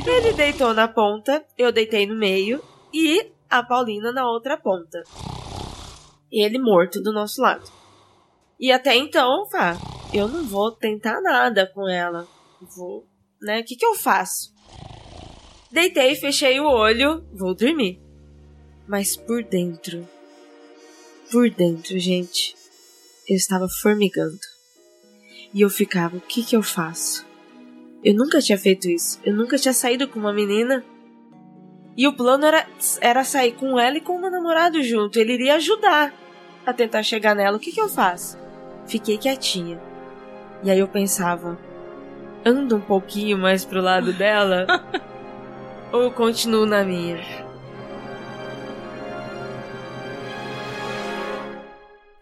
Ele 0.06 0.34
deitou 0.34 0.74
na 0.74 0.88
ponta, 0.88 1.44
eu 1.58 1.72
deitei 1.72 2.06
no 2.06 2.16
meio 2.16 2.64
e 2.94 3.32
a 3.50 3.64
Paulina 3.64 4.12
na 4.12 4.26
outra 4.30 4.58
ponta. 4.58 5.04
Ele 6.32 6.58
morto 6.60 7.02
do 7.02 7.12
nosso 7.12 7.42
lado. 7.42 7.64
E 8.63 8.72
até 8.72 8.96
então, 8.96 9.46
pá, 9.50 9.77
eu 10.13 10.25
não 10.25 10.46
vou 10.46 10.72
tentar 10.72 11.20
nada 11.20 11.70
com 11.75 11.86
ela. 11.86 12.25
Vou, 12.74 13.05
né? 13.41 13.60
O 13.60 13.65
que 13.65 13.75
que 13.75 13.86
eu 13.86 13.93
faço? 13.93 14.53
Deitei, 15.70 16.15
fechei 16.15 16.62
o 16.62 16.70
olho, 16.70 17.27
vou 17.34 17.53
dormir. 17.53 18.01
Mas 18.88 19.17
por 19.17 19.43
dentro, 19.43 20.08
por 21.29 21.50
dentro, 21.50 22.00
gente, 22.00 22.55
eu 23.27 23.36
estava 23.36 23.67
formigando. 23.67 24.39
E 25.53 25.60
eu 25.60 25.70
ficava, 25.70 26.15
o 26.15 26.22
que 26.22 26.41
que 26.41 26.55
eu 26.55 26.63
faço? 26.63 27.27
Eu 28.01 28.13
nunca 28.13 28.39
tinha 28.39 28.58
feito 28.58 28.89
isso. 28.89 29.20
Eu 29.25 29.36
nunca 29.36 29.58
tinha 29.58 29.74
saído 29.74 30.08
com 30.08 30.20
uma 30.20 30.32
menina. 30.32 30.86
E 31.98 32.08
o 32.08 32.15
plano 32.15 32.46
era, 32.46 32.65
era 33.01 33.25
sair 33.25 33.58
com 33.58 33.77
ela 33.77 33.98
e 33.98 34.01
com 34.01 34.15
o 34.15 34.22
meu 34.22 34.32
namorado 34.32 34.82
junto. 34.82 35.20
Ele 35.20 35.34
iria 35.34 35.55
ajudar 35.55 36.17
a 36.65 36.72
tentar 36.72 37.03
chegar 37.03 37.36
nela. 37.36 37.58
O 37.58 37.60
que, 37.60 37.74
que 37.74 37.82
eu 37.82 37.89
faço? 37.89 38.41
Fiquei 38.88 39.18
quietinha. 39.18 39.82
E 40.63 40.70
aí 40.72 40.80
eu 40.80 40.88
pensava: 40.88 41.58
ando 42.46 42.75
um 42.78 42.82
pouquinho 42.82 43.38
mais 43.38 43.66
pro 43.66 43.82
lado 43.82 44.12
dela? 44.18 44.66
ou 45.92 46.12
continuo 46.12 46.66
na 46.66 46.84
minha? 46.84 47.18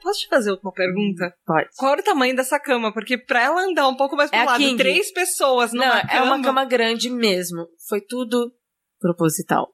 Posso 0.01 0.21
te 0.21 0.27
fazer 0.27 0.57
uma 0.61 0.71
pergunta? 0.73 1.33
Pode. 1.45 1.69
Qual 1.77 1.91
era 1.93 2.01
o 2.01 2.03
tamanho 2.03 2.35
dessa 2.35 2.59
cama? 2.59 2.91
Porque 2.91 3.17
pra 3.17 3.43
ela 3.43 3.61
andar 3.61 3.87
um 3.87 3.95
pouco 3.95 4.15
mais 4.15 4.29
pro 4.31 4.39
É 4.39 4.43
lado, 4.45 4.57
king. 4.57 4.75
três 4.75 5.11
pessoas 5.13 5.71
numa 5.71 5.85
Não, 5.85 6.01
cama... 6.01 6.13
é 6.13 6.21
uma 6.23 6.41
cama 6.41 6.65
grande 6.65 7.09
mesmo. 7.09 7.67
Foi 7.87 8.01
tudo 8.01 8.51
proposital. 8.99 9.69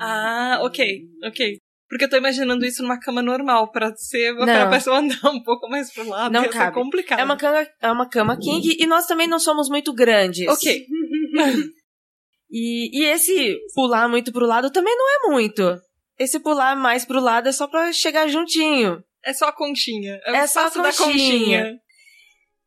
Ah, 0.00 0.60
ok, 0.62 1.00
ok. 1.24 1.58
Porque 1.88 2.04
eu 2.04 2.10
tô 2.10 2.16
imaginando 2.16 2.64
isso 2.66 2.82
numa 2.82 2.98
cama 2.98 3.22
normal, 3.22 3.70
pra 3.70 3.94
ser 3.94 4.34
pra 4.34 4.46
Não. 4.46 4.62
a 4.66 4.70
pessoa 4.70 4.98
andar 4.98 5.30
um 5.30 5.42
pouco 5.42 5.68
mais 5.68 5.92
pro 5.92 6.08
lado. 6.08 6.32
Não 6.32 6.48
cabe. 6.48 6.74
complicado. 6.74 7.20
É 7.20 7.24
uma 7.24 7.36
cama, 7.36 7.66
é 7.80 7.92
uma 7.92 8.08
cama 8.08 8.36
king 8.36 8.76
e 8.78 8.86
nós 8.86 9.06
também 9.06 9.28
não 9.28 9.38
somos 9.38 9.68
muito 9.68 9.92
grandes. 9.94 10.48
Ok. 10.48 10.84
E, 12.48 13.00
e 13.00 13.04
esse 13.06 13.58
pular 13.74 14.08
muito 14.08 14.32
pro 14.32 14.46
lado 14.46 14.70
também 14.70 14.94
não 14.96 15.04
é 15.10 15.32
muito. 15.32 15.62
Esse 16.18 16.38
pular 16.38 16.76
mais 16.76 17.04
pro 17.04 17.20
lado 17.20 17.48
é 17.48 17.52
só 17.52 17.66
pra 17.66 17.92
chegar 17.92 18.28
juntinho. 18.28 19.02
É 19.24 19.32
só 19.32 19.46
a 19.48 19.52
conchinha. 19.52 20.20
É, 20.24 20.36
É 20.36 20.46
só 20.46 20.66
a 20.66 20.70
conchinha. 20.70 20.92
conchinha. 20.92 21.76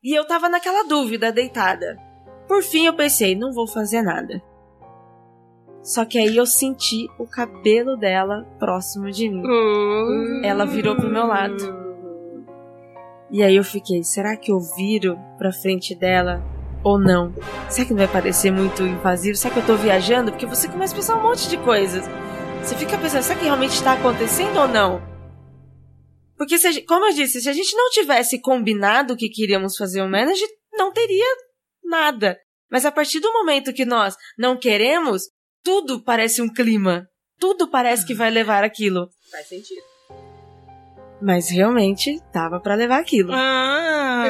E 0.04 0.14
eu 0.18 0.26
tava 0.26 0.50
naquela 0.50 0.84
dúvida, 0.84 1.32
deitada. 1.32 1.98
Por 2.48 2.62
fim 2.62 2.86
eu 2.88 2.94
pensei, 2.94 3.36
não 3.36 3.54
vou 3.54 3.68
fazer 3.68 4.02
nada. 4.02 4.42
Só 5.82 6.06
que 6.06 6.18
aí 6.18 6.36
eu 6.36 6.46
senti 6.46 7.08
o 7.18 7.26
cabelo 7.26 7.96
dela 7.96 8.46
próximo 8.60 9.10
de 9.12 9.30
mim. 9.30 9.42
Uh. 9.44 10.44
Ela 10.44 10.66
virou 10.66 10.96
pro 10.96 11.10
meu 11.10 11.26
lado. 11.26 11.80
E 13.32 13.44
aí 13.44 13.56
eu 13.56 13.64
fiquei, 13.64 14.04
será 14.04 14.36
que 14.36 14.52
eu 14.52 14.60
viro 14.76 15.18
pra 15.38 15.52
frente 15.52 15.96
dela 15.96 16.44
ou 16.84 16.98
não? 16.98 17.34
Será 17.70 17.86
que 17.86 17.94
não 17.94 18.00
vai 18.00 18.08
parecer 18.08 18.52
muito 18.52 18.84
invasivo? 18.84 19.38
Será 19.38 19.54
que 19.54 19.60
eu 19.60 19.66
tô 19.66 19.76
viajando? 19.76 20.32
Porque 20.32 20.46
você 20.46 20.68
começa 20.68 20.94
a 20.94 20.96
pensar 20.96 21.18
um 21.18 21.24
monte 21.24 21.48
de 21.48 21.58
coisas. 21.58 22.06
Você 22.64 22.76
fica 22.76 22.98
pensando, 22.98 23.22
será 23.22 23.40
que 23.40 23.46
realmente 23.46 23.74
está 23.74 23.94
acontecendo 23.94 24.58
ou 24.60 24.68
não? 24.68 25.02
Porque, 26.38 26.58
se 26.58 26.82
como 26.84 27.06
eu 27.06 27.14
disse, 27.14 27.42
se 27.42 27.50
a 27.50 27.54
gente 27.54 27.76
não 27.76 27.90
tivesse 27.90 28.40
combinado 28.42 29.16
que 29.16 29.30
queríamos 29.30 29.76
fazer 29.78 30.02
um 30.02 30.10
manage, 30.10 30.44
não 30.74 30.92
teria 30.92 31.26
nada. 31.84 32.38
Mas 32.72 32.86
a 32.86 32.92
partir 32.92 33.20
do 33.20 33.32
momento 33.34 33.74
que 33.74 33.86
nós 33.86 34.16
não 34.38 34.58
queremos, 34.58 35.24
tudo 35.64 36.02
parece 36.02 36.42
um 36.42 36.52
clima. 36.52 37.08
Tudo 37.40 37.68
parece 37.70 38.06
que 38.06 38.14
vai 38.14 38.30
levar 38.30 38.64
aquilo. 38.64 39.10
Faz 39.32 39.48
sentido. 39.48 39.82
Mas 41.22 41.50
realmente 41.50 42.22
tava 42.32 42.60
pra 42.60 42.76
levar 42.76 43.00
aquilo. 43.00 43.32
Ah. 43.34 44.24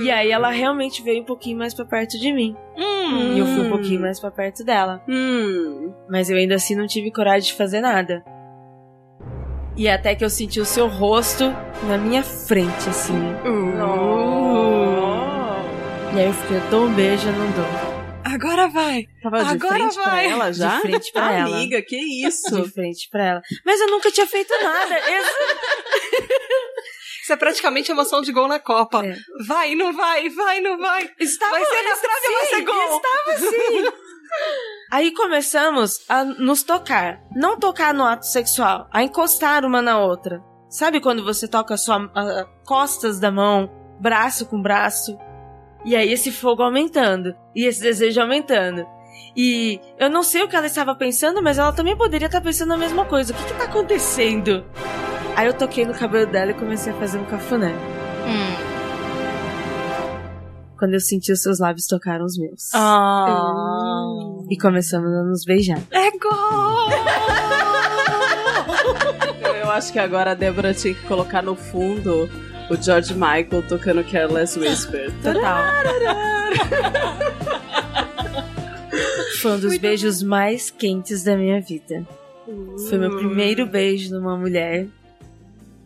E 0.00 0.10
aí 0.10 0.30
ela 0.30 0.50
realmente 0.50 1.02
veio 1.02 1.22
um 1.22 1.24
pouquinho 1.24 1.58
mais 1.58 1.74
pra 1.74 1.84
perto 1.84 2.18
de 2.18 2.32
mim. 2.32 2.56
Hum. 2.76 3.34
E 3.34 3.38
eu 3.38 3.46
fui 3.46 3.66
um 3.66 3.70
pouquinho 3.70 4.00
mais 4.00 4.20
pra 4.20 4.30
perto 4.30 4.64
dela. 4.64 5.02
Hum. 5.08 5.92
Mas 6.08 6.30
eu 6.30 6.36
ainda 6.36 6.54
assim 6.54 6.74
não 6.74 6.86
tive 6.86 7.10
coragem 7.10 7.48
de 7.50 7.54
fazer 7.54 7.80
nada. 7.80 8.24
E 9.76 9.88
até 9.88 10.14
que 10.14 10.24
eu 10.24 10.30
senti 10.30 10.60
o 10.60 10.64
seu 10.64 10.88
rosto 10.88 11.44
na 11.86 11.98
minha 11.98 12.22
frente, 12.22 12.88
assim. 12.88 13.20
E 16.14 16.18
aí 16.18 16.26
eu 16.26 16.32
fiquei, 16.32 16.56
eu 16.56 16.70
dou 16.70 16.86
um 16.86 16.92
beijo, 16.94 17.28
eu 17.28 17.32
não 17.32 17.50
dou. 17.50 17.85
Agora 18.36 18.68
vai. 18.68 19.04
Tava 19.22 19.44
de 19.44 19.50
Agora 19.50 19.74
frente 19.74 19.94
pra 19.94 20.04
vai. 20.10 20.26
ela 20.26 20.52
já? 20.52 20.76
De 20.76 20.80
frente 20.82 21.12
pra 21.12 21.32
ela. 21.32 21.56
Amiga, 21.56 21.82
que 21.82 21.96
isso? 22.26 22.62
De 22.62 22.70
frente 22.70 23.08
pra 23.10 23.24
ela. 23.24 23.42
Mas 23.64 23.80
eu 23.80 23.86
nunca 23.88 24.10
tinha 24.10 24.26
feito 24.26 24.52
nada. 24.62 24.96
Isso 27.22 27.32
é 27.32 27.36
praticamente 27.36 27.90
emoção 27.90 28.22
de 28.22 28.30
gol 28.30 28.46
na 28.46 28.60
Copa. 28.60 29.04
É. 29.04 29.16
Vai, 29.48 29.74
não 29.74 29.92
vai, 29.92 30.28
vai, 30.28 30.60
não 30.60 30.78
vai. 30.78 31.10
Estava 31.18 31.50
Vai 31.52 31.64
ser 31.64 31.82
na 31.82 31.96
trave, 31.96 32.34
vai 32.38 32.46
ser 32.46 32.60
gol. 32.60 32.96
Estava 32.96 33.32
assim. 33.32 33.92
Aí 34.92 35.10
começamos 35.12 36.04
a 36.08 36.22
nos 36.24 36.62
tocar. 36.62 37.18
Não 37.34 37.58
tocar 37.58 37.92
no 37.92 38.04
ato 38.04 38.26
sexual, 38.26 38.88
a 38.92 39.02
encostar 39.02 39.64
uma 39.64 39.82
na 39.82 39.98
outra. 39.98 40.40
Sabe 40.70 41.00
quando 41.00 41.24
você 41.24 41.48
toca 41.48 41.76
sua 41.76 41.96
a- 42.14 42.44
costas 42.64 43.18
da 43.18 43.32
mão, 43.32 43.68
braço 44.00 44.46
com 44.46 44.62
braço? 44.62 45.18
E 45.86 45.94
aí 45.94 46.12
esse 46.12 46.32
fogo 46.32 46.62
aumentando. 46.62 47.34
E 47.54 47.64
esse 47.64 47.80
desejo 47.80 48.20
aumentando. 48.20 48.84
E 49.36 49.80
eu 49.98 50.10
não 50.10 50.22
sei 50.22 50.42
o 50.42 50.48
que 50.48 50.56
ela 50.56 50.66
estava 50.66 50.94
pensando, 50.96 51.40
mas 51.40 51.58
ela 51.58 51.72
também 51.72 51.96
poderia 51.96 52.26
estar 52.26 52.40
pensando 52.40 52.72
a 52.72 52.76
mesma 52.76 53.04
coisa. 53.04 53.32
O 53.32 53.36
que, 53.36 53.44
que 53.44 53.54
tá 53.54 53.64
acontecendo? 53.64 54.64
Aí 55.36 55.46
eu 55.46 55.54
toquei 55.54 55.86
no 55.86 55.94
cabelo 55.94 56.26
dela 56.26 56.50
e 56.50 56.54
comecei 56.54 56.92
a 56.92 56.96
fazer 56.96 57.18
um 57.18 57.24
cafuné. 57.24 57.72
Quando 60.78 60.94
eu 60.94 61.00
senti 61.00 61.32
os 61.32 61.40
seus 61.40 61.58
lábios 61.58 61.86
tocaram 61.86 62.24
os 62.24 62.36
meus. 62.36 62.74
Ah. 62.74 64.04
E 64.50 64.58
começamos 64.58 65.10
a 65.10 65.22
nos 65.22 65.44
beijar. 65.44 65.80
É 65.90 66.10
gol! 66.10 66.90
Eu, 69.42 69.54
eu 69.54 69.70
acho 69.70 69.92
que 69.92 69.98
agora 69.98 70.32
a 70.32 70.34
Débora 70.34 70.74
tinha 70.74 70.94
que 70.94 71.06
colocar 71.06 71.42
no 71.42 71.54
fundo 71.54 72.28
o 72.68 72.76
George 72.76 73.14
Michael 73.14 73.66
tocando 73.68 74.04
Careless 74.04 74.58
Whisper. 74.58 75.12
Total. 75.22 75.64
Foi 79.40 79.52
um 79.52 79.60
dos 79.60 79.78
beijos 79.78 80.22
mais 80.22 80.70
quentes 80.70 81.22
da 81.22 81.36
minha 81.36 81.60
vida. 81.60 82.06
Foi 82.88 82.98
meu 82.98 83.16
primeiro 83.16 83.66
beijo 83.66 84.14
numa 84.14 84.36
mulher. 84.36 84.88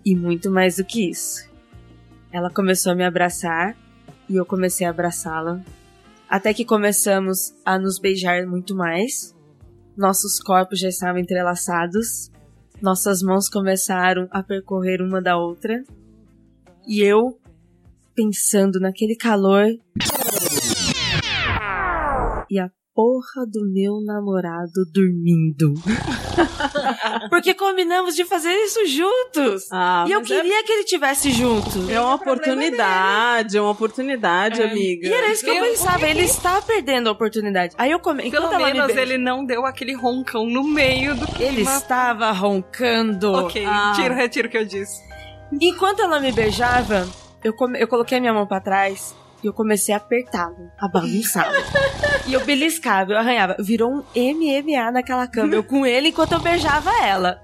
E 0.05 0.17
muito 0.17 0.51
mais 0.51 0.77
do 0.77 0.85
que 0.85 1.11
isso. 1.11 1.49
Ela 2.33 2.49
começou 2.49 2.93
a 2.93 2.95
me 2.95 3.05
abraçar 3.05 3.77
e 4.29 4.37
eu 4.37 4.47
comecei 4.47 4.87
a 4.87 4.91
abraçá-la. 4.91 5.61
Até 6.29 6.55
que 6.55 6.65
começamos 6.65 7.53
a 7.65 7.79
nos 7.79 7.99
beijar 7.99 8.47
muito 8.47 8.75
mais. 8.75 9.35
Nossos 9.97 10.41
corpos 10.41 10.79
já 10.79 10.89
estavam 10.89 11.21
entrelaçados. 11.21 12.31
Nossas 12.81 13.21
mãos 13.21 13.49
começaram 13.49 14.29
a 14.31 14.43
percorrer 14.43 15.03
uma 15.03 15.21
da 15.21 15.37
outra. 15.37 15.83
E 16.87 17.01
eu, 17.03 17.39
pensando 18.15 18.81
naquele 18.81 19.17
calor. 19.17 19.67
E 22.51 22.59
a 22.59 22.69
porra 22.93 23.47
do 23.47 23.65
meu 23.73 24.01
namorado 24.05 24.85
dormindo. 24.93 25.73
Porque 27.31 27.55
combinamos 27.55 28.15
de 28.17 28.25
fazer 28.25 28.53
isso 28.53 28.85
juntos. 28.87 29.69
Ah, 29.73 30.05
e 30.09 30.13
eu 30.13 30.21
é- 30.21 30.25
queria 30.25 30.65
que 30.65 30.73
ele 30.73 30.85
tivesse 30.85 31.31
junto. 31.31 31.89
É 31.91 32.01
uma 32.01 32.17
oportunidade, 32.17 33.57
é 33.57 33.61
uma 33.61 33.71
oportunidade, 33.71 34.61
amiga. 34.63 35.09
E 35.09 35.13
era 35.13 35.31
isso 35.31 35.45
que 35.45 35.51
eu 35.51 35.55
Viu? 35.55 35.65
pensava, 35.65 36.09
ele 36.09 36.23
está 36.25 36.61
perdendo 36.61 37.09
a 37.09 37.13
oportunidade. 37.13 37.75
Aí 37.79 37.91
eu 37.93 38.01
come... 38.01 38.31
Pelo 38.31 38.51
menos 38.59 38.97
ele 38.97 39.17
não 39.17 39.45
deu 39.45 39.65
aquele 39.65 39.95
roncão 39.95 40.45
no 40.45 40.65
meio 40.65 41.15
do 41.15 41.27
clima. 41.29 41.53
ele 41.53 41.63
estava 41.63 42.33
roncando. 42.33 43.33
Ok, 43.33 43.65
Ah. 43.65 43.93
tiro, 43.95 44.15
retiro 44.15 44.49
o 44.49 44.51
que 44.51 44.59
eu 44.59 44.65
disse. 44.67 45.09
Enquanto 45.61 46.01
ela 46.01 46.21
me 46.21 46.33
beijava, 46.33 47.09
eu, 47.43 47.55
eu 47.79 47.89
coloquei 47.89 48.19
a 48.19 48.21
minha 48.21 48.33
mão 48.33 48.47
pra 48.47 48.61
trás 48.61 49.15
e 49.43 49.47
eu 49.47 49.53
comecei 49.53 49.95
a 49.95 49.99
apertá-lo, 49.99 50.71
a 50.79 50.87
bagunçá-lo. 50.87 51.55
e 52.27 52.35
eu 52.35 52.45
beliscava, 52.45 53.13
eu 53.13 53.19
arranhava. 53.19 53.57
Virou 53.59 53.91
um 53.91 54.05
MMA 54.15 54.93
naquela 54.93 55.27
cama, 55.27 55.55
eu 55.55 55.65
com 55.65 55.87
ele 55.87 56.09
enquanto 56.09 56.33
eu 56.33 56.41
beijava 56.41 56.91
ela. 57.03 57.41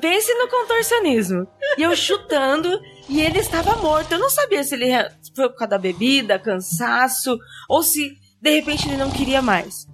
Pense 0.00 0.32
no 0.34 0.48
contorcionismo. 0.48 1.46
E 1.76 1.82
eu 1.82 1.94
chutando, 1.96 2.68
e 3.08 3.20
ele 3.20 3.38
estava 3.38 3.76
morto. 3.76 4.12
Eu 4.12 4.18
não 4.18 4.30
sabia 4.30 4.62
se 4.62 4.74
ele 4.74 4.92
foi 5.34 5.48
por 5.48 5.56
causa 5.56 5.70
da 5.70 5.78
bebida, 5.78 6.38
cansaço, 6.38 7.38
ou 7.68 7.82
se 7.82 8.16
de 8.40 8.50
repente 8.50 8.88
ele 8.88 8.96
não 8.96 9.10
queria 9.10 9.42
mais. 9.42 9.87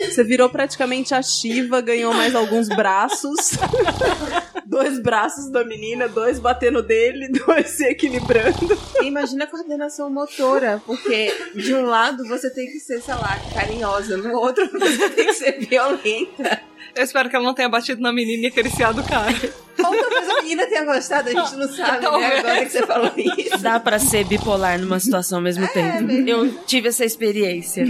Você 0.00 0.24
virou 0.24 0.48
praticamente 0.48 1.14
a 1.14 1.22
Shiva, 1.22 1.80
ganhou 1.80 2.12
mais 2.14 2.34
alguns 2.34 2.68
braços. 2.68 3.52
dois 4.70 5.00
braços 5.00 5.50
da 5.50 5.64
menina, 5.64 6.08
dois 6.08 6.38
batendo 6.38 6.80
dele, 6.80 7.28
dois 7.28 7.66
se 7.70 7.84
equilibrando. 7.84 8.78
Imagina 9.02 9.44
a 9.44 9.46
coordenação 9.46 10.08
motora, 10.08 10.80
porque 10.86 11.34
de 11.56 11.74
um 11.74 11.84
lado 11.84 12.24
você 12.26 12.48
tem 12.48 12.66
que 12.66 12.78
ser, 12.78 13.02
sei 13.02 13.14
lá, 13.14 13.38
carinhosa, 13.52 14.16
no 14.16 14.32
outro 14.32 14.70
você 14.78 15.10
tem 15.10 15.26
que 15.26 15.34
ser 15.34 15.58
violenta. 15.66 16.62
Eu 16.94 17.04
espero 17.04 17.28
que 17.28 17.36
ela 17.36 17.44
não 17.44 17.54
tenha 17.54 17.68
batido 17.68 18.00
na 18.00 18.12
menina 18.12 18.44
e 18.44 18.46
acariciado 18.46 19.00
o 19.00 19.06
cara. 19.06 19.34
Ou 19.78 19.96
talvez 19.96 20.28
a 20.28 20.42
menina 20.42 20.66
tenha 20.66 20.84
gostado, 20.84 21.28
a 21.28 21.32
gente 21.32 21.56
não 21.56 21.68
sabe, 21.68 22.00
né? 22.00 22.38
Agora 22.38 22.64
que 22.64 22.70
você 22.70 22.86
falou 22.86 23.12
isso. 23.16 23.58
Dá 23.58 23.80
pra 23.80 23.98
ser 23.98 24.24
bipolar 24.24 24.78
numa 24.78 25.00
situação 25.00 25.38
ao 25.38 25.42
mesmo 25.42 25.66
tempo. 25.68 26.10
Eu 26.10 26.52
tive 26.64 26.88
essa 26.88 27.04
experiência. 27.04 27.84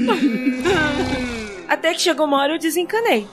Até 1.71 1.95
que 1.95 2.01
chegou 2.01 2.27
uma 2.27 2.39
hora 2.39 2.55
eu 2.55 2.59
desencanei. 2.59 3.29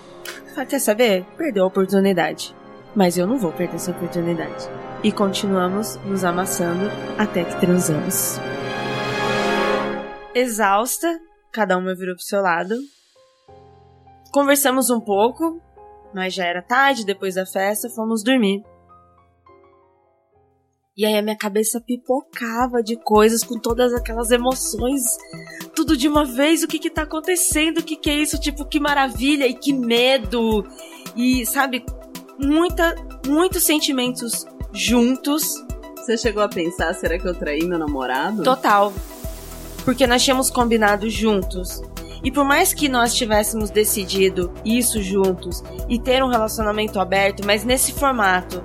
Falei, 0.54 0.68
quer 0.68 0.78
saber? 0.78 1.26
Perdeu 1.36 1.64
a 1.64 1.68
oportunidade. 1.68 2.56
Mas 2.96 3.18
eu 3.18 3.26
não 3.26 3.40
vou 3.40 3.52
perder 3.52 3.78
essa 3.78 3.90
oportunidade. 3.90 4.70
E 5.04 5.12
continuamos 5.12 5.96
nos 6.06 6.24
amassando 6.24 6.86
até 7.18 7.44
que 7.44 7.60
transamos. 7.60 8.40
Exausta, 10.36 11.20
cada 11.52 11.80
uma 11.80 11.96
virou 11.96 12.14
pro 12.14 12.24
seu 12.24 12.40
lado. 12.40 12.76
Conversamos 14.32 14.92
um 14.92 15.00
pouco, 15.00 15.60
mas 16.14 16.36
já 16.36 16.46
era 16.46 16.62
tarde, 16.62 17.04
depois 17.04 17.34
da 17.34 17.46
festa, 17.46 17.90
fomos 17.90 18.22
dormir. 18.24 18.64
E 20.98 21.06
aí 21.06 21.16
a 21.16 21.22
minha 21.22 21.38
cabeça 21.38 21.80
pipocava 21.80 22.82
de 22.82 22.96
coisas 22.96 23.44
com 23.44 23.60
todas 23.60 23.94
aquelas 23.94 24.32
emoções, 24.32 25.04
tudo 25.76 25.96
de 25.96 26.08
uma 26.08 26.26
vez, 26.26 26.64
o 26.64 26.68
que 26.68 26.80
que 26.80 26.90
tá 26.90 27.04
acontecendo, 27.04 27.78
o 27.78 27.84
que 27.84 27.96
que 27.96 28.10
é 28.10 28.16
isso, 28.16 28.40
tipo, 28.40 28.66
que 28.66 28.80
maravilha 28.80 29.46
e 29.46 29.54
que 29.54 29.72
medo. 29.72 30.66
E 31.16 31.46
sabe, 31.46 31.86
muita 32.40 32.96
muitos 33.28 33.64
sentimentos 33.64 34.48
juntos, 34.74 35.64
Você 35.98 36.18
chegou 36.18 36.42
a 36.42 36.50
pensar, 36.50 36.94
será 36.96 37.20
que 37.20 37.28
eu 37.28 37.36
traí 37.36 37.64
meu 37.64 37.78
namorado? 37.78 38.42
total. 38.44 38.92
Porque 39.86 40.08
nós 40.08 40.24
tínhamos 40.24 40.50
combinado 40.50 41.10
juntos. 41.10 41.82
E 42.24 42.32
por 42.32 42.44
mais 42.44 42.74
que 42.74 42.90
nós 42.90 43.14
tivéssemos 43.14 43.70
decidido 43.70 44.52
isso 44.66 45.02
juntos 45.04 45.64
e 45.88 46.00
ter 46.00 46.24
um 46.24 46.30
relacionamento 46.30 47.00
aberto, 47.00 47.46
mas 47.46 47.64
nesse 47.64 47.92
formato, 47.94 48.64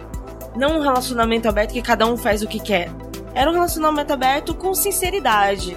não 0.57 0.79
um 0.79 0.81
relacionamento 0.81 1.49
aberto 1.49 1.73
que 1.73 1.83
cada 1.83 2.07
um 2.07 2.17
faz 2.17 2.43
o 2.43 2.49
que 2.49 2.61
quer. 2.61 2.91
Era 3.35 3.51
um 3.51 3.55
relacionamento 3.55 4.13
aberto 4.13 4.55
com 4.55 4.75
sinceridade. 4.75 5.77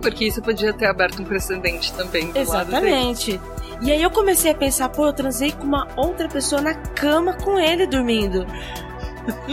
Porque 0.00 0.26
isso 0.26 0.42
podia 0.42 0.72
ter 0.72 0.86
aberto 0.86 1.22
um 1.22 1.24
precedente 1.24 1.92
também. 1.94 2.30
Do. 2.30 2.38
Exatamente. 2.38 3.40
E 3.82 3.90
aí 3.90 4.02
eu 4.02 4.10
comecei 4.10 4.50
a 4.50 4.54
pensar, 4.54 4.88
pô, 4.88 5.06
eu 5.06 5.12
transei 5.12 5.52
com 5.52 5.64
uma 5.64 5.88
outra 5.96 6.28
pessoa 6.28 6.60
na 6.60 6.74
cama 6.74 7.34
com 7.34 7.58
ele 7.58 7.86
dormindo. 7.86 8.46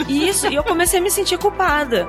E 0.08 0.28
isso, 0.28 0.48
e 0.48 0.56
eu 0.56 0.64
comecei 0.64 1.00
a 1.00 1.02
me 1.02 1.10
sentir 1.10 1.38
culpada. 1.38 2.08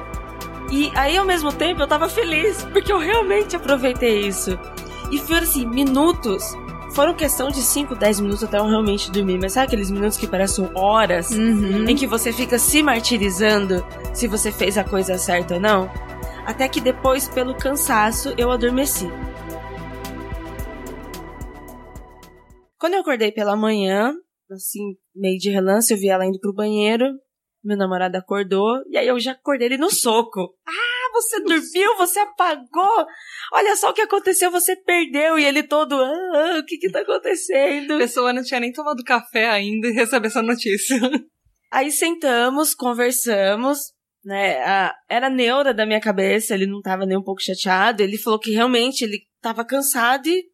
E 0.70 0.90
aí 0.94 1.16
ao 1.16 1.24
mesmo 1.24 1.52
tempo 1.52 1.82
eu 1.82 1.86
tava 1.86 2.08
feliz, 2.08 2.64
porque 2.72 2.92
eu 2.92 2.98
realmente 2.98 3.56
aproveitei 3.56 4.26
isso. 4.26 4.58
E 5.10 5.18
foram 5.18 5.42
assim, 5.42 5.66
minutos. 5.66 6.56
Foram 6.94 7.14
questão 7.14 7.48
de 7.48 7.62
5, 7.62 7.94
10 7.94 8.20
minutos 8.20 8.44
até 8.44 8.58
eu 8.58 8.66
realmente 8.66 9.10
dormir. 9.10 9.38
Mas 9.40 9.54
sabe 9.54 9.66
aqueles 9.66 9.90
minutos 9.90 10.18
que 10.18 10.26
parecem 10.26 10.68
horas? 10.74 11.30
Uhum. 11.30 11.88
Em 11.88 11.96
que 11.96 12.06
você 12.06 12.32
fica 12.32 12.58
se 12.58 12.82
martirizando 12.82 13.84
se 14.12 14.28
você 14.28 14.52
fez 14.52 14.76
a 14.76 14.84
coisa 14.84 15.16
certa 15.16 15.54
ou 15.54 15.60
não? 15.60 15.90
Até 16.44 16.68
que 16.68 16.80
depois, 16.80 17.28
pelo 17.28 17.54
cansaço, 17.54 18.34
eu 18.36 18.50
adormeci. 18.50 19.08
Quando 22.78 22.94
eu 22.94 23.00
acordei 23.00 23.32
pela 23.32 23.56
manhã, 23.56 24.12
assim, 24.50 24.96
meio 25.14 25.38
de 25.38 25.48
relance, 25.50 25.94
eu 25.94 25.98
vi 25.98 26.08
ela 26.08 26.26
indo 26.26 26.38
pro 26.40 26.52
banheiro. 26.52 27.06
Meu 27.64 27.76
namorado 27.76 28.16
acordou, 28.16 28.82
e 28.90 28.96
aí 28.98 29.06
eu 29.06 29.20
já 29.20 29.32
acordei 29.32 29.68
ele 29.68 29.76
no 29.76 29.88
soco. 29.88 30.52
Ah, 30.66 31.12
você 31.12 31.40
dormiu, 31.44 31.96
você 31.96 32.18
apagou. 32.18 33.06
Olha 33.52 33.76
só 33.76 33.90
o 33.90 33.92
que 33.94 34.00
aconteceu, 34.00 34.50
você 34.50 34.74
perdeu. 34.74 35.38
E 35.38 35.44
ele 35.44 35.62
todo, 35.62 35.94
ah, 35.94 36.10
ah, 36.56 36.58
o 36.58 36.64
que 36.64 36.76
que 36.76 36.90
tá 36.90 36.98
A 36.98 37.02
acontecendo? 37.02 37.98
pessoa 37.98 38.32
não 38.32 38.42
tinha 38.42 38.58
nem 38.58 38.72
tomado 38.72 39.04
café 39.04 39.48
ainda 39.48 39.86
e 39.86 39.92
recebe 39.92 40.26
essa 40.26 40.42
notícia. 40.42 40.96
Aí 41.70 41.90
sentamos, 41.92 42.74
conversamos, 42.74 43.78
né? 44.24 44.58
A- 44.64 44.94
era 45.08 45.30
neura 45.30 45.72
da 45.72 45.86
minha 45.86 46.00
cabeça, 46.00 46.54
ele 46.54 46.66
não 46.66 46.80
tava 46.82 47.06
nem 47.06 47.16
um 47.16 47.22
pouco 47.22 47.40
chateado. 47.40 48.02
Ele 48.02 48.18
falou 48.18 48.38
que 48.40 48.50
realmente 48.50 49.02
ele 49.02 49.20
tava 49.40 49.64
cansado 49.64 50.26
e 50.26 50.44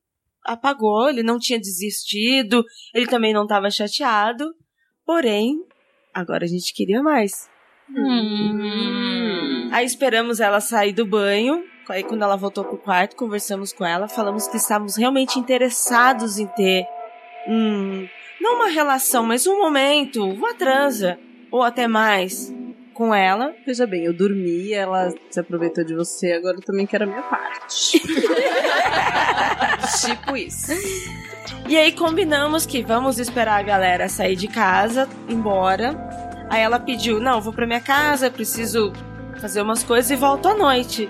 apagou, 0.44 1.09
ele 1.09 1.23
não 1.23 1.38
tinha 1.38 1.59
desistido, 1.59 2.62
ele 2.94 3.07
também 3.07 3.33
não 3.33 3.47
tava 3.47 3.71
chateado. 3.71 4.44
Porém, 5.05 5.57
agora 6.12 6.44
a 6.44 6.49
gente 6.49 6.73
queria 6.75 7.03
mais. 7.03 7.49
Hum. 7.90 9.68
Aí 9.73 9.87
esperamos 9.87 10.40
ela 10.40 10.61
sair 10.61 10.92
do 10.92 11.07
banho. 11.07 11.64
Aí 11.88 12.03
quando 12.03 12.23
ela 12.23 12.37
voltou 12.37 12.64
pro 12.64 12.77
quarto, 12.77 13.16
conversamos 13.16 13.73
com 13.73 13.85
ela, 13.85 14.09
falamos 14.09 14.47
que 14.47 14.59
estávamos 14.59 14.97
realmente 14.97 15.38
interessados 15.38 16.38
em 16.38 16.47
ter 16.49 16.85
um 17.47 18.07
não 18.40 18.57
uma 18.57 18.68
relação, 18.68 19.25
mas 19.25 19.47
um 19.47 19.59
momento, 19.59 20.25
uma 20.25 20.55
transa 20.55 21.18
ou 21.51 21.62
até 21.62 21.88
mais 21.88 22.53
com 22.94 23.14
ela. 23.14 23.55
Veja 23.66 23.87
bem, 23.87 24.05
eu 24.05 24.12
dormi, 24.12 24.73
ela 24.73 25.12
se 25.31 25.40
aproveitou 25.40 25.85
de 25.85 25.94
você, 25.94 26.33
agora 26.33 26.57
eu 26.57 26.62
também 26.62 26.87
quero 26.87 27.05
a 27.05 27.07
minha 27.07 27.23
parte. 27.23 28.01
Tipo 30.05 30.37
isso. 30.37 30.73
E 31.69 31.77
aí 31.77 31.93
combinamos 31.93 32.67
que 32.67 32.83
vamos 32.83 33.19
esperar 33.19 33.61
a 33.61 33.63
galera 33.63 34.09
sair 34.09 34.37
de 34.37 34.49
casa, 34.49 35.09
embora. 35.29 35.95
Aí 36.51 36.63
ela 36.63 36.79
pediu: 36.79 37.21
"Não, 37.21 37.41
vou 37.41 37.53
pra 37.53 37.67
minha 37.67 37.81
casa, 37.81 38.31
preciso 38.31 38.93
fazer 39.41 39.63
umas 39.63 39.83
coisas 39.83 40.11
e 40.11 40.17
volto 40.17 40.49
à 40.49 40.55
noite". 40.55 41.09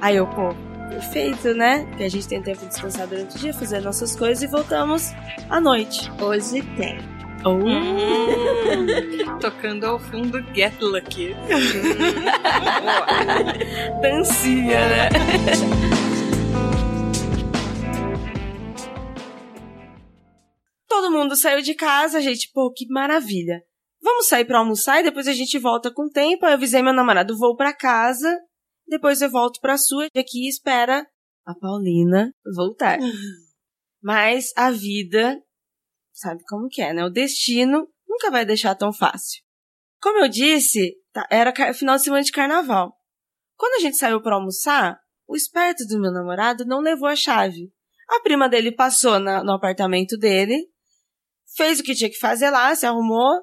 Aí 0.00 0.16
eu, 0.16 0.26
pô, 0.26 0.54
perfeito, 0.88 1.54
né? 1.54 1.86
Que 1.96 2.04
a 2.04 2.08
gente 2.08 2.26
tem 2.26 2.42
tempo 2.42 2.60
de 2.60 2.68
descansar 2.68 3.06
durante 3.06 3.36
o 3.36 3.38
dia, 3.38 3.52
fazer 3.52 3.80
nossas 3.80 4.16
coisas 4.16 4.42
e 4.42 4.46
voltamos 4.46 5.12
à 5.48 5.60
noite. 5.60 6.10
Hoje 6.20 6.62
tem. 6.76 6.98
Tocando 9.40 9.86
ao 9.86 9.98
fundo 9.98 10.44
Get 10.54 10.74
Lucky. 10.80 11.34
Dancinha, 14.02 14.88
né? 14.88 15.08
Todo 21.10 21.18
mundo 21.18 21.34
saiu 21.34 21.60
de 21.60 21.74
casa, 21.74 22.18
a 22.18 22.20
gente, 22.20 22.48
pô, 22.54 22.72
que 22.72 22.86
maravilha. 22.86 23.60
Vamos 24.00 24.28
sair 24.28 24.44
pra 24.44 24.60
almoçar 24.60 25.00
e 25.00 25.02
depois 25.02 25.26
a 25.26 25.32
gente 25.32 25.58
volta 25.58 25.92
com 25.92 26.04
o 26.04 26.08
tempo. 26.08 26.46
Aí 26.46 26.52
eu 26.52 26.54
avisei 26.54 26.82
meu 26.82 26.92
namorado, 26.92 27.36
vou 27.36 27.56
pra 27.56 27.74
casa, 27.74 28.38
depois 28.86 29.20
eu 29.20 29.28
volto 29.28 29.60
pra 29.60 29.76
sua 29.76 30.06
e 30.14 30.18
aqui 30.20 30.48
espera 30.48 31.04
a 31.44 31.52
Paulina 31.56 32.32
voltar. 32.54 32.98
Mas 34.00 34.52
a 34.56 34.70
vida, 34.70 35.36
sabe 36.12 36.42
como 36.48 36.68
que 36.68 36.80
é, 36.80 36.92
né? 36.92 37.04
O 37.04 37.10
destino 37.10 37.88
nunca 38.08 38.30
vai 38.30 38.44
deixar 38.46 38.76
tão 38.76 38.92
fácil. 38.92 39.42
Como 40.00 40.20
eu 40.20 40.28
disse, 40.28 40.94
tá- 41.12 41.26
era 41.28 41.52
final 41.74 41.96
de 41.96 42.04
semana 42.04 42.22
de 42.22 42.30
carnaval. 42.30 42.94
Quando 43.56 43.74
a 43.74 43.80
gente 43.80 43.96
saiu 43.96 44.22
pra 44.22 44.36
almoçar, 44.36 44.96
o 45.26 45.34
esperto 45.34 45.84
do 45.88 46.00
meu 46.00 46.12
namorado 46.12 46.64
não 46.64 46.80
levou 46.80 47.08
a 47.08 47.16
chave. 47.16 47.72
A 48.08 48.20
prima 48.20 48.48
dele 48.48 48.70
passou 48.72 49.18
na- 49.18 49.42
no 49.42 49.52
apartamento 49.52 50.16
dele, 50.16 50.69
fez 51.56 51.80
o 51.80 51.82
que 51.82 51.94
tinha 51.94 52.10
que 52.10 52.18
fazer 52.18 52.50
lá, 52.50 52.74
se 52.74 52.86
arrumou, 52.86 53.40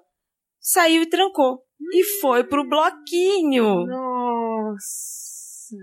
saiu 0.59 1.01
e 1.03 1.09
trancou. 1.09 1.59
E 1.93 2.03
foi 2.19 2.43
pro 2.43 2.67
bloquinho. 2.67 3.85
Nossa. 3.85 5.75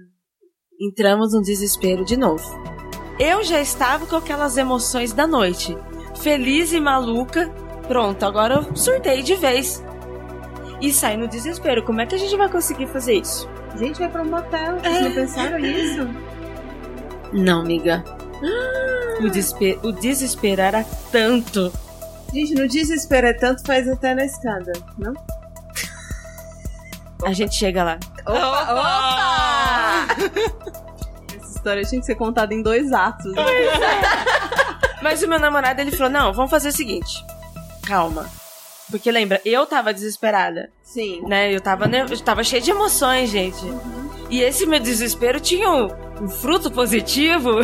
Entramos 0.81 1.33
no 1.33 1.41
desespero 1.43 2.05
de 2.05 2.17
novo. 2.17 2.45
Eu 3.19 3.45
já 3.45 3.61
estava 3.61 4.07
com 4.07 4.17
aquelas 4.17 4.57
emoções 4.57 5.13
da 5.13 5.27
noite. 5.27 5.77
Feliz 6.21 6.73
e 6.73 6.81
maluca. 6.81 7.49
Pronto, 7.87 8.25
agora 8.25 8.55
eu 8.57 8.77
surtei 8.77 9.23
de 9.23 9.37
vez. 9.37 9.83
E 10.81 10.93
saí 10.93 11.17
no 11.17 11.29
desespero. 11.29 11.85
Como 11.85 12.01
é 12.01 12.07
que 12.07 12.17
a 12.17 12.19
gente 12.19 12.37
vai 12.37 12.51
conseguir 12.51 12.89
fazer 12.89 13.15
isso? 13.15 13.49
Gente, 13.79 13.99
vai 14.01 14.11
pra 14.11 14.23
um 14.23 14.31
motel. 14.31 14.79
Vocês 14.81 15.01
não 15.03 15.15
pensaram 15.15 15.59
nisso? 15.59 16.09
Não, 17.33 17.61
amiga. 17.61 18.05
O, 19.21 19.29
desespe- 19.31 19.79
o 19.85 19.93
desespero 19.93 20.61
era 20.61 20.85
tanto. 21.13 21.73
Gente, 22.35 22.53
no 22.53 22.66
desespero 22.66 23.29
é 23.29 23.33
tanto, 23.33 23.64
faz 23.64 23.88
até 23.88 24.12
na 24.12 24.25
escada, 24.25 24.73
não? 24.99 25.14
A 27.25 27.33
gente 27.33 27.55
chega 27.55 27.85
lá. 27.85 27.97
Opa! 28.27 30.07
Essa 31.40 31.57
história 31.57 31.85
tinha 31.85 32.01
que 32.01 32.07
ser 32.07 32.16
contada 32.16 32.53
em 32.53 32.61
dois 32.61 32.92
atos. 32.92 33.33
né? 33.33 33.42
Mas 35.01 35.23
o 35.23 35.29
meu 35.29 35.38
namorado, 35.38 35.81
ele 35.81 35.92
falou, 35.92 36.12
não, 36.12 36.33
vamos 36.33 36.51
fazer 36.51 36.70
o 36.70 36.73
seguinte. 36.73 37.25
Calma. 37.87 38.29
Porque 38.90 39.12
lembra, 39.12 39.40
eu 39.44 39.64
tava 39.64 39.94
desesperada, 39.94 40.70
Sim. 40.83 41.23
né? 41.29 41.55
Eu 41.55 41.61
tava, 41.61 41.87
eu 41.87 42.20
tava 42.20 42.42
cheia 42.42 42.61
de 42.61 42.73
emoções, 42.73 43.31
gente. 43.31 43.64
E 44.29 44.42
esse 44.42 44.66
meu 44.66 44.81
desespero 44.81 45.38
tinha 45.38 45.70
um, 45.70 45.88
um 46.20 46.29
fruto 46.29 46.68
positivo, 46.68 47.61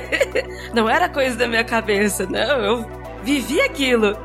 não 0.74 0.90
era 0.90 1.08
coisa 1.08 1.36
da 1.36 1.48
minha 1.48 1.64
cabeça, 1.64 2.26
não, 2.26 2.62
eu 2.62 3.03
vivi 3.24 3.60
aquilo. 3.60 4.16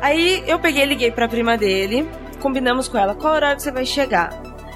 Aí 0.00 0.44
eu 0.46 0.58
peguei 0.58 0.84
liguei 0.84 1.10
pra 1.10 1.26
prima 1.26 1.56
dele, 1.56 2.08
combinamos 2.40 2.86
com 2.86 2.98
ela, 2.98 3.14
qual 3.14 3.34
horário 3.34 3.60
você 3.60 3.72
vai 3.72 3.86
chegar? 3.86 4.30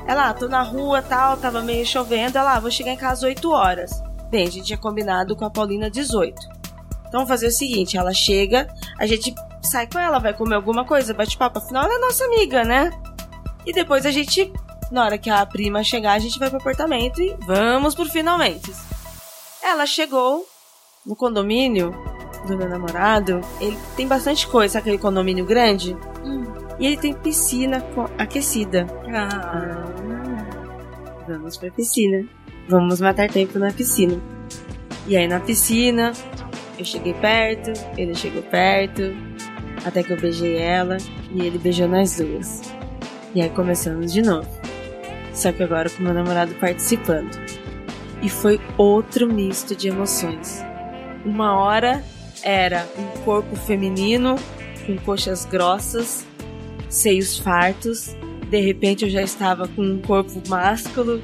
Ela, 0.06 0.30
ah, 0.30 0.34
tô 0.34 0.48
na 0.48 0.62
rua, 0.62 1.02
tal, 1.02 1.36
tava 1.36 1.60
meio 1.60 1.84
chovendo, 1.86 2.38
ela, 2.38 2.54
ah, 2.54 2.60
vou 2.60 2.70
chegar 2.70 2.92
em 2.92 2.96
casa 2.96 3.26
8 3.26 3.50
horas. 3.50 4.02
Bem, 4.30 4.46
a 4.46 4.50
gente 4.50 4.66
tinha 4.66 4.78
combinado 4.78 5.36
com 5.36 5.44
a 5.44 5.50
Paulina 5.50 5.90
18. 5.90 6.34
Então 7.00 7.20
vamos 7.20 7.28
fazer 7.28 7.48
o 7.48 7.52
seguinte, 7.52 7.96
ela 7.96 8.14
chega, 8.14 8.66
a 8.98 9.06
gente 9.06 9.34
sai 9.62 9.86
com 9.86 9.98
ela, 9.98 10.18
vai 10.18 10.32
comer 10.32 10.54
alguma 10.54 10.84
coisa, 10.84 11.12
bate 11.12 11.36
papo, 11.36 11.58
afinal 11.58 11.84
ela 11.84 11.94
é 11.94 11.98
nossa 11.98 12.24
amiga, 12.24 12.64
né? 12.64 12.90
E 13.66 13.72
depois 13.72 14.06
a 14.06 14.10
gente, 14.10 14.50
na 14.90 15.04
hora 15.04 15.18
que 15.18 15.28
a 15.28 15.44
prima 15.44 15.84
chegar, 15.84 16.14
a 16.14 16.18
gente 16.18 16.38
vai 16.38 16.48
pro 16.48 16.58
apartamento 16.58 17.20
e 17.20 17.36
vamos 17.46 17.94
pro 17.94 18.06
finalmente. 18.06 18.72
Ela 19.62 19.84
chegou 19.86 20.46
no 21.04 21.14
condomínio 21.14 21.92
do 22.46 22.56
meu 22.56 22.68
namorado, 22.68 23.40
ele 23.60 23.76
tem 23.96 24.06
bastante 24.06 24.46
coisa, 24.46 24.74
sabe 24.74 24.82
aquele 24.82 24.98
condomínio 24.98 25.44
grande? 25.44 25.96
Hum. 26.24 26.44
E 26.78 26.86
ele 26.86 26.96
tem 26.96 27.12
piscina 27.12 27.84
aquecida. 28.18 28.86
Ah. 29.14 29.84
Vamos 31.28 31.56
pra 31.56 31.70
piscina. 31.70 32.26
Vamos 32.68 33.00
matar 33.00 33.28
tempo 33.28 33.58
na 33.58 33.70
piscina. 33.70 34.18
E 35.06 35.16
aí 35.16 35.28
na 35.28 35.40
piscina, 35.40 36.12
eu 36.78 36.84
cheguei 36.84 37.14
perto, 37.14 37.72
ele 37.96 38.14
chegou 38.14 38.42
perto, 38.42 39.14
até 39.84 40.02
que 40.02 40.12
eu 40.12 40.20
beijei 40.20 40.56
ela 40.56 40.96
e 41.32 41.42
ele 41.42 41.58
beijou 41.58 41.88
nós 41.88 42.16
duas. 42.16 42.62
E 43.34 43.42
aí 43.42 43.50
começamos 43.50 44.12
de 44.12 44.22
novo. 44.22 44.48
Só 45.32 45.52
que 45.52 45.62
agora 45.62 45.88
com 45.90 46.02
meu 46.02 46.14
namorado 46.14 46.54
participando. 46.54 47.30
E 48.22 48.28
foi 48.28 48.60
outro 48.76 49.26
misto 49.26 49.74
de 49.74 49.88
emoções. 49.88 50.64
Uma 51.24 51.58
hora 51.58 52.04
era 52.42 52.88
um 52.98 53.24
corpo 53.24 53.54
feminino 53.56 54.36
com 54.86 54.96
coxas 54.98 55.44
grossas, 55.44 56.26
seios 56.88 57.38
fartos. 57.38 58.16
De 58.48 58.60
repente 58.60 59.04
eu 59.04 59.10
já 59.10 59.22
estava 59.22 59.68
com 59.68 59.82
um 59.82 60.00
corpo 60.00 60.42
másculo, 60.48 61.22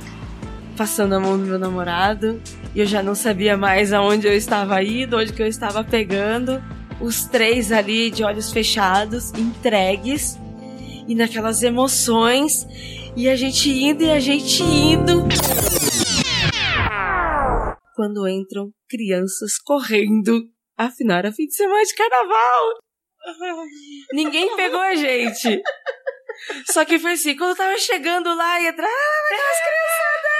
passando 0.77 1.15
a 1.15 1.21
mão 1.21 1.37
no 1.37 1.47
meu 1.47 1.59
namorado. 1.59 2.41
E 2.75 2.81
eu 2.81 2.87
já 2.87 3.03
não 3.03 3.15
sabia 3.15 3.57
mais 3.57 3.93
aonde 3.93 4.27
eu 4.27 4.35
estava 4.35 4.83
indo, 4.83 5.17
onde 5.17 5.33
que 5.33 5.43
eu 5.43 5.47
estava 5.47 5.83
pegando. 5.83 6.63
Os 7.01 7.25
três 7.25 7.73
ali 7.73 8.11
de 8.11 8.23
olhos 8.23 8.53
fechados, 8.53 9.33
entregues. 9.35 10.39
E 11.09 11.15
naquelas 11.15 11.63
emoções. 11.63 12.67
E 13.17 13.29
a 13.29 13.37
gente 13.37 13.71
indo 13.71 14.03
e 14.05 14.11
a 14.11 14.21
gente 14.21 14.63
indo. 14.63 15.25
Quando 17.95 18.29
entram 18.29 18.71
crianças 18.89 19.59
correndo. 19.59 20.43
Afinal, 20.77 21.19
era 21.19 21.33
fim 21.33 21.47
de 21.47 21.55
semana 21.55 21.83
de 21.83 21.95
carnaval. 21.95 22.79
Ninguém 24.12 24.55
pegou 24.57 24.81
a 24.81 24.95
gente. 24.95 25.62
Só 26.71 26.85
que 26.85 26.99
foi 26.99 27.12
assim, 27.12 27.37
quando 27.37 27.51
eu 27.51 27.57
tava 27.57 27.79
chegando 27.79 28.35
lá 28.35 28.61
e 28.61 28.67
entrar, 28.67 28.87
ah, 28.87 29.21
aquelas 29.25 29.59
criançadas! 29.59 30.37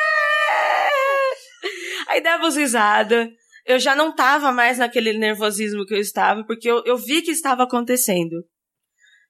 Aí 2.09 2.21
dava 2.21 2.51
risada. 2.51 3.31
Eu 3.65 3.79
já 3.81 3.97
não 3.97 4.15
tava 4.15 4.53
mais 4.53 4.79
naquele 4.79 5.13
nervosismo 5.19 5.85
que 5.85 5.95
eu 5.95 5.99
estava, 5.99 6.45
porque 6.45 6.71
eu, 6.71 6.85
eu 6.85 6.97
vi 6.97 7.23
que 7.23 7.33
estava 7.33 7.65
acontecendo. 7.65 8.47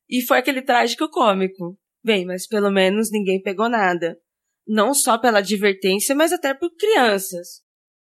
E 0.08 0.20
foi 0.22 0.38
aquele 0.38 0.60
trágico 0.60 1.08
cômico. 1.08 1.78
Bem, 2.04 2.26
mas 2.26 2.46
pelo 2.46 2.70
menos 2.70 3.10
ninguém 3.10 3.40
pegou 3.40 3.68
nada. 3.68 4.18
Não 4.66 4.92
só 4.92 5.16
pela 5.18 5.38
advertência, 5.38 6.14
mas 6.14 6.32
até 6.32 6.52
por 6.52 6.70
crianças. 6.76 7.62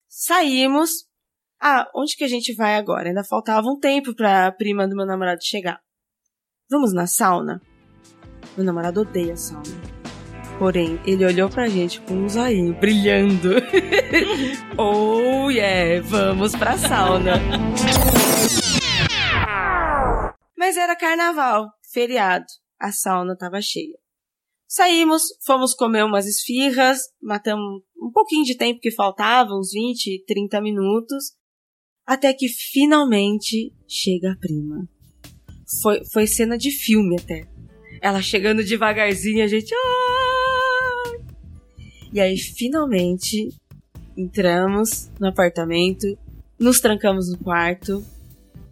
Saímos. 0.09 1.05
Ah, 1.65 1.89
onde 1.95 2.17
que 2.17 2.25
a 2.25 2.27
gente 2.27 2.53
vai 2.53 2.75
agora? 2.75 3.07
Ainda 3.07 3.23
faltava 3.23 3.65
um 3.69 3.79
tempo 3.79 4.13
pra 4.13 4.51
prima 4.51 4.85
do 4.85 4.97
meu 4.97 5.05
namorado 5.05 5.41
chegar. 5.41 5.79
Vamos 6.69 6.91
na 6.91 7.07
sauna? 7.07 7.61
Meu 8.57 8.65
namorado 8.65 8.99
odeia 8.99 9.37
sauna. 9.37 9.63
Porém, 10.59 10.99
ele 11.05 11.25
olhou 11.25 11.49
pra 11.49 11.69
gente 11.69 12.01
com 12.01 12.15
um 12.15 12.27
zoinho 12.27 12.77
brilhando. 12.77 13.51
oh 14.77 15.49
yeah, 15.49 16.05
vamos 16.05 16.53
pra 16.53 16.77
sauna. 16.77 17.35
Mas 20.57 20.75
era 20.75 20.97
carnaval, 20.97 21.69
feriado. 21.93 22.45
A 22.77 22.91
sauna 22.91 23.37
tava 23.37 23.61
cheia. 23.61 23.97
Saímos, 24.67 25.23
fomos 25.45 25.73
comer 25.73 26.03
umas 26.03 26.27
esfirras, 26.27 27.03
matamos 27.21 27.83
um 27.95 28.11
pouquinho 28.11 28.43
de 28.43 28.57
tempo 28.57 28.81
que 28.81 28.91
faltava, 28.91 29.53
uns 29.53 29.71
20, 29.71 30.25
30 30.27 30.59
minutos, 30.59 31.41
até 32.05 32.33
que 32.33 32.47
finalmente 32.47 33.71
chega 33.87 34.31
a 34.31 34.35
prima. 34.35 34.87
Foi, 35.81 36.03
foi 36.05 36.27
cena 36.27 36.57
de 36.57 36.71
filme 36.71 37.15
até. 37.19 37.47
Ela 38.01 38.21
chegando 38.21 38.63
devagarzinho, 38.63 39.43
a 39.43 39.47
gente. 39.47 39.73
"Ai!" 39.73 41.21
E 42.11 42.19
aí, 42.19 42.37
finalmente, 42.37 43.49
entramos 44.15 45.09
no 45.19 45.27
apartamento, 45.27 46.17
nos 46.59 46.79
trancamos 46.79 47.29
no 47.31 47.37
quarto. 47.37 48.03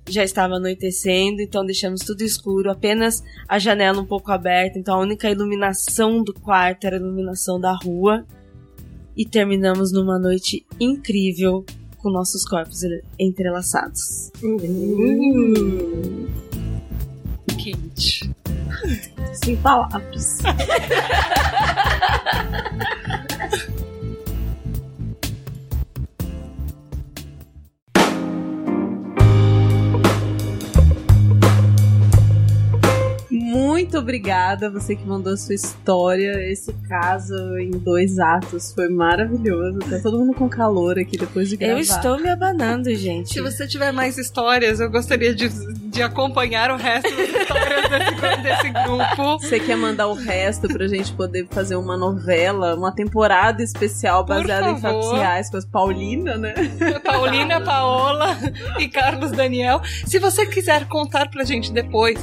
Já 0.09 0.23
estava 0.23 0.55
anoitecendo, 0.55 1.41
então 1.41 1.65
deixamos 1.65 2.01
tudo 2.01 2.23
escuro, 2.23 2.69
apenas 2.69 3.23
a 3.47 3.57
janela 3.57 4.01
um 4.01 4.05
pouco 4.05 4.31
aberta, 4.31 4.77
então 4.77 4.95
a 4.95 5.01
única 5.01 5.29
iluminação 5.29 6.23
do 6.23 6.33
quarto 6.33 6.85
era 6.85 6.97
a 6.97 6.99
iluminação 6.99 7.59
da 7.59 7.73
rua. 7.73 8.25
E 9.15 9.25
terminamos 9.25 9.91
numa 9.91 10.17
noite 10.17 10.65
incrível 10.79 11.65
com 12.01 12.09
nossos 12.09 12.45
corpos 12.45 12.81
entrelaçados. 13.19 14.31
Quente. 17.57 18.31
Sem 19.33 19.57
palavras. 19.57 20.39
Muito 33.81 33.97
obrigada, 33.97 34.69
você 34.69 34.95
que 34.95 35.03
mandou 35.03 35.33
a 35.33 35.37
sua 35.37 35.55
história. 35.55 36.39
Esse 36.47 36.71
caso 36.87 37.33
em 37.57 37.71
dois 37.71 38.19
atos 38.19 38.71
foi 38.73 38.87
maravilhoso. 38.87 39.79
Tá 39.79 39.99
todo 40.03 40.19
mundo 40.19 40.35
com 40.35 40.47
calor 40.47 40.99
aqui 40.99 41.17
depois 41.17 41.49
de 41.49 41.57
gravar. 41.57 41.73
Eu 41.73 41.79
estou 41.79 42.19
me 42.19 42.29
abanando, 42.29 42.93
gente. 42.93 43.33
Se 43.33 43.41
você 43.41 43.67
tiver 43.67 43.91
mais 43.91 44.19
histórias, 44.19 44.79
eu 44.79 44.89
gostaria 44.89 45.33
de, 45.33 45.49
de 45.89 46.03
acompanhar 46.03 46.69
o 46.69 46.77
resto 46.77 47.09
das 47.09 47.29
histórias 47.29 47.89
desse, 47.89 48.43
desse 48.43 48.69
grupo. 48.69 49.39
Você 49.39 49.59
quer 49.59 49.75
mandar 49.75 50.07
o 50.09 50.13
resto 50.13 50.67
pra 50.67 50.87
gente 50.87 51.11
poder 51.13 51.47
fazer 51.49 51.75
uma 51.75 51.97
novela, 51.97 52.75
uma 52.75 52.91
temporada 52.91 53.63
especial 53.63 54.23
baseada 54.23 54.69
em 54.69 54.79
fatos 54.79 55.11
reais 55.11 55.49
com 55.49 55.57
as 55.57 55.65
Paulina, 55.65 56.37
né? 56.37 56.53
Paulina, 57.03 57.59
Paola 57.59 58.37
e 58.77 58.87
Carlos 58.87 59.31
Daniel. 59.31 59.81
Se 60.05 60.19
você 60.19 60.45
quiser 60.45 60.87
contar 60.87 61.31
pra 61.31 61.43
gente 61.43 61.73
depois, 61.73 62.19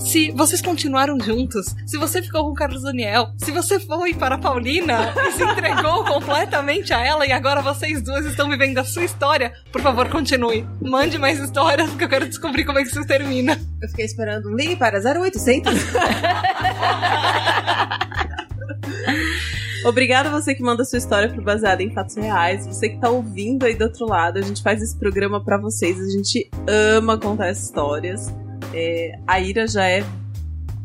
se 0.00 0.30
vocês 0.32 0.60
continuaram 0.62 1.18
juntos, 1.20 1.74
se 1.86 1.96
você 1.96 2.22
ficou 2.22 2.44
com 2.44 2.50
o 2.50 2.54
Carlos 2.54 2.82
Daniel, 2.82 3.32
se 3.38 3.50
você 3.50 3.78
foi 3.78 4.14
para 4.14 4.36
a 4.36 4.38
Paulina 4.38 5.14
e 5.28 5.32
se 5.32 5.42
entregou 5.44 6.04
completamente 6.08 6.92
a 6.92 7.04
ela 7.04 7.26
e 7.26 7.32
agora 7.32 7.60
vocês 7.62 8.02
duas 8.02 8.24
estão 8.24 8.48
vivendo 8.48 8.78
a 8.78 8.84
sua 8.84 9.04
história, 9.04 9.52
por 9.70 9.82
favor, 9.82 10.08
continue. 10.08 10.66
Mande 10.80 11.18
mais 11.18 11.38
histórias 11.38 11.90
porque 11.90 12.04
eu 12.04 12.08
quero 12.08 12.26
descobrir 12.26 12.64
como 12.64 12.78
é 12.78 12.82
que 12.82 12.88
isso 12.88 13.06
termina. 13.06 13.60
Eu 13.80 13.88
fiquei 13.88 14.06
esperando 14.06 14.48
um 14.48 14.54
ligue 14.54 14.76
para 14.76 14.98
0800. 14.98 15.72
Obrigada 19.84 20.28
a 20.28 20.32
você 20.32 20.54
que 20.54 20.62
manda 20.62 20.84
sua 20.84 20.98
história 20.98 21.28
pro 21.28 21.42
baseado 21.42 21.80
em 21.80 21.90
fatos 21.92 22.14
reais. 22.16 22.66
Você 22.66 22.90
que 22.90 23.00
tá 23.00 23.08
ouvindo 23.08 23.64
aí 23.64 23.74
do 23.74 23.84
outro 23.84 24.06
lado, 24.06 24.38
a 24.38 24.42
gente 24.42 24.62
faz 24.62 24.82
esse 24.82 24.98
programa 24.98 25.42
pra 25.42 25.56
vocês. 25.56 25.98
A 25.98 26.10
gente 26.10 26.50
ama 26.68 27.18
contar 27.18 27.50
histórias. 27.50 28.30
É, 28.72 29.18
a 29.26 29.40
Ira 29.40 29.66
já 29.66 29.86
é 29.86 30.04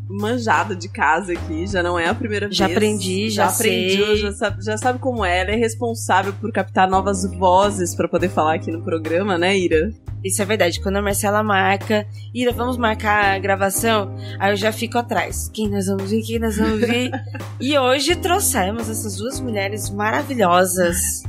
manjada 0.08 0.76
de 0.76 0.88
casa 0.88 1.34
aqui, 1.34 1.66
já 1.66 1.82
não 1.82 1.98
é 1.98 2.08
a 2.08 2.14
primeira 2.14 2.48
Já 2.52 2.68
vez. 2.68 2.78
aprendi, 2.78 3.30
já 3.30 3.48
aprendi, 3.48 3.98
sei. 3.98 4.18
já 4.18 4.32
sabe, 4.32 4.64
já 4.64 4.78
sabe 4.78 5.00
como 5.00 5.26
é. 5.26 5.42
Ela 5.42 5.52
é 5.52 5.56
responsável 5.56 6.34
por 6.34 6.52
captar 6.52 6.88
novas 6.90 7.26
vozes 7.26 7.96
pra 7.96 8.08
poder 8.08 8.30
falar 8.30 8.56
aqui 8.56 8.72
no 8.72 8.82
programa, 8.82 9.38
né, 9.38 9.58
Ira? 9.58 9.92
Isso 10.24 10.42
é 10.42 10.46
verdade. 10.46 10.80
Quando 10.82 10.98
a 10.98 11.02
Marcela 11.02 11.44
marca, 11.44 12.06
Ira, 12.34 12.52
vamos 12.52 12.78
marcar 12.78 13.36
a 13.36 13.40
gravação, 13.40 14.16
aí 14.40 14.52
eu 14.52 14.56
já 14.56 14.72
fico 14.72 14.98
atrás. 14.98 15.50
Quem 15.54 15.70
nós 15.70 15.88
vamos 15.88 16.10
ver? 16.10 16.22
Quem 16.22 16.40
nós 16.40 16.58
vamos 16.58 16.80
ver? 16.80 17.12
e 17.60 17.78
hoje 17.78 18.16
trouxemos 18.16 18.90
essas 18.90 19.18
duas 19.18 19.40
mulheres 19.40 19.90
maravilhosas. 19.90 21.24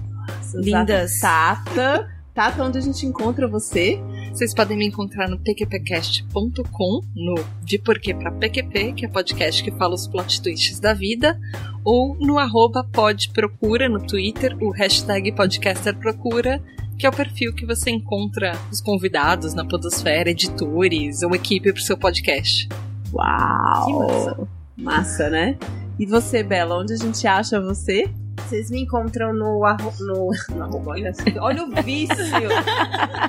Lindas. 0.55 1.21
Tata. 1.21 2.09
Tata, 2.35 2.62
onde 2.62 2.79
a 2.79 2.81
gente 2.81 3.05
encontra 3.07 3.47
você? 3.49 3.99
Vocês 4.37 4.53
podem 4.53 4.77
me 4.77 4.87
encontrar 4.87 5.31
no 5.31 5.38
pqpcast.com, 5.38 7.01
no 7.14 7.35
De 7.62 7.79
Porquê 7.79 8.12
pra 8.12 8.31
PQP, 8.31 8.92
que 8.92 9.07
é 9.07 9.09
podcast 9.09 9.64
que 9.64 9.70
fala 9.70 9.94
os 9.94 10.07
plot 10.07 10.42
twists 10.42 10.79
da 10.79 10.92
vida, 10.92 11.40
ou 11.83 12.14
no 12.18 12.38
arroba 12.38 12.85
podprocura 12.85 13.88
no 13.88 13.99
Twitter, 14.07 14.55
o 14.62 14.68
hashtag 14.68 15.33
podcasterprocura, 15.33 16.62
que 16.99 17.07
é 17.07 17.09
o 17.09 17.12
perfil 17.12 17.55
que 17.55 17.64
você 17.64 17.88
encontra 17.88 18.53
os 18.70 18.83
convidados 18.83 19.55
na 19.55 19.64
podosfera, 19.64 20.29
editores 20.29 21.22
ou 21.22 21.35
equipe 21.35 21.72
para 21.72 21.81
o 21.81 21.83
seu 21.83 21.96
podcast. 21.96 22.68
Uau! 23.14 23.87
Que 23.87 23.92
massa. 23.94 24.49
Massa, 24.77 25.31
né? 25.31 25.57
E 25.99 26.05
você, 26.05 26.42
Bela, 26.42 26.79
onde 26.79 26.92
a 26.92 26.96
gente 26.96 27.27
acha 27.27 27.59
você? 27.59 28.05
Vocês 28.42 28.70
me 28.70 28.83
encontram 28.83 29.33
no, 29.33 29.64
arro 29.64 29.92
no, 30.01 30.31
no 30.55 30.62
arroba, 30.62 30.92
olha, 30.92 31.12
olha 31.40 31.64
o 31.64 31.83
vício. 31.83 32.16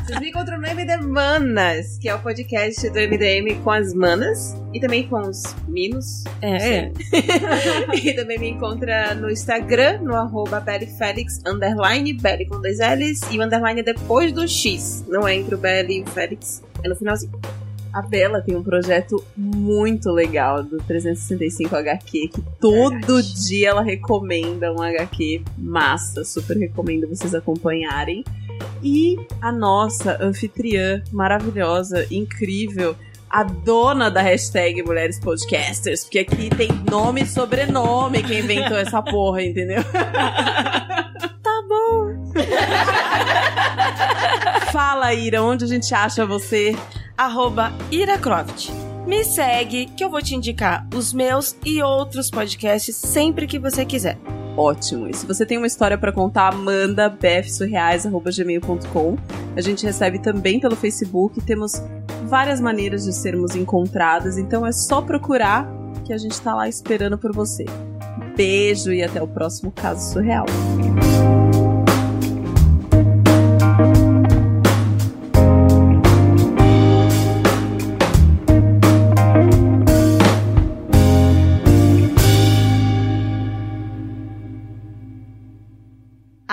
Vocês 0.05 0.19
me 0.19 0.29
encontram 0.29 0.59
no 0.59 0.67
MD 0.67 0.97
Manas, 0.97 1.97
que 1.97 2.07
é 2.07 2.15
o 2.15 2.19
podcast 2.19 2.89
do 2.89 2.99
MDM 2.99 3.61
com 3.63 3.71
as 3.71 3.93
manas 3.93 4.55
e 4.73 4.79
também 4.79 5.07
com 5.07 5.19
os 5.21 5.55
minos. 5.67 6.23
É. 6.41 6.91
e 8.01 8.13
também 8.13 8.37
me 8.37 8.49
encontra 8.49 9.15
no 9.15 9.29
Instagram, 9.29 10.01
no 10.01 10.15
arroba 10.15 10.63
Félix, 10.97 11.39
underline, 11.45 12.13
Belly 12.13 12.45
com 12.45 12.61
dois 12.61 12.79
L's, 12.79 13.21
e 13.31 13.39
o 13.39 13.43
underline 13.43 13.79
é 13.79 13.83
depois 13.83 14.31
do 14.31 14.47
X. 14.47 15.03
Não 15.07 15.27
é 15.27 15.35
entre 15.35 15.55
o 15.55 15.57
Belly 15.57 15.99
e 15.99 16.01
o 16.03 16.07
Félix, 16.07 16.63
é 16.83 16.89
no 16.89 16.95
finalzinho. 16.95 17.31
A 17.97 18.01
Bela 18.03 18.41
tem 18.41 18.55
um 18.55 18.62
projeto 18.62 19.25
muito 19.36 20.12
legal 20.12 20.62
do 20.62 20.77
365 20.77 21.75
HQ, 21.75 22.27
que 22.27 22.43
todo 22.62 23.23
dia 23.23 23.69
ela 23.69 23.81
recomenda 23.81 24.71
um 24.71 24.83
HQ 24.83 25.41
massa. 25.57 26.23
Super 26.23 26.57
recomendo 26.57 27.07
vocês 27.07 27.33
acompanharem. 27.33 28.23
E 28.83 29.17
a 29.41 29.51
nossa 29.51 30.23
anfitriã 30.23 31.01
maravilhosa, 31.12 32.05
incrível, 32.12 32.95
a 33.27 33.41
dona 33.41 34.12
da 34.12 34.21
hashtag 34.21 34.83
Mulheres 34.83 35.19
Podcasters, 35.19 36.03
porque 36.03 36.19
aqui 36.19 36.51
tem 36.51 36.69
nome 36.88 37.23
e 37.23 37.25
sobrenome 37.25 38.21
quem 38.21 38.41
inventou 38.41 38.77
essa 38.77 39.01
porra, 39.01 39.41
entendeu? 39.41 39.83
tá 41.41 41.63
bom. 41.67 42.31
Fala, 44.71 45.15
Ira, 45.15 45.41
onde 45.41 45.65
a 45.65 45.67
gente 45.67 45.91
acha 45.95 46.27
você? 46.27 46.75
Arroba 47.17 47.73
iracroft. 47.91 48.69
Me 49.06 49.23
segue 49.23 49.86
que 49.88 50.03
eu 50.03 50.10
vou 50.10 50.21
te 50.21 50.36
indicar 50.36 50.86
os 50.93 51.13
meus 51.13 51.56
e 51.65 51.82
outros 51.82 52.30
podcasts 52.30 52.93
sempre 52.95 53.47
que 53.47 53.58
você 53.58 53.86
quiser. 53.86 54.17
Ótimo. 54.58 55.08
E 55.08 55.13
se 55.13 55.25
você 55.25 55.45
tem 55.45 55.58
uma 55.58 55.67
história 55.67 55.97
pra 55.97 56.12
contar, 56.12 56.53
manda 56.53 57.08
bfsurreais.gmail.com. 57.10 59.17
A 59.56 59.62
gente 59.62 59.86
recebe 59.86 60.19
também 60.19 60.60
pelo 60.60 60.75
Facebook. 60.75 61.39
Temos 61.41 61.82
várias 62.25 62.60
maneiras 62.60 63.06
de 63.06 63.13
sermos 63.13 63.56
encontradas, 63.56 64.38
então 64.38 64.65
é 64.65 64.71
só 64.71 64.99
procurar 65.01 65.69
que 66.03 66.12
a 66.12 66.17
gente 66.17 66.41
tá 66.41 66.56
lá 66.56 66.67
esperando 66.67 67.17
por 67.17 67.34
você. 67.34 67.65
Beijo 68.36 68.91
e 68.91 69.01
até 69.03 69.21
o 69.21 69.27
próximo 69.27 69.71
caso 69.71 70.13
surreal. 70.13 70.45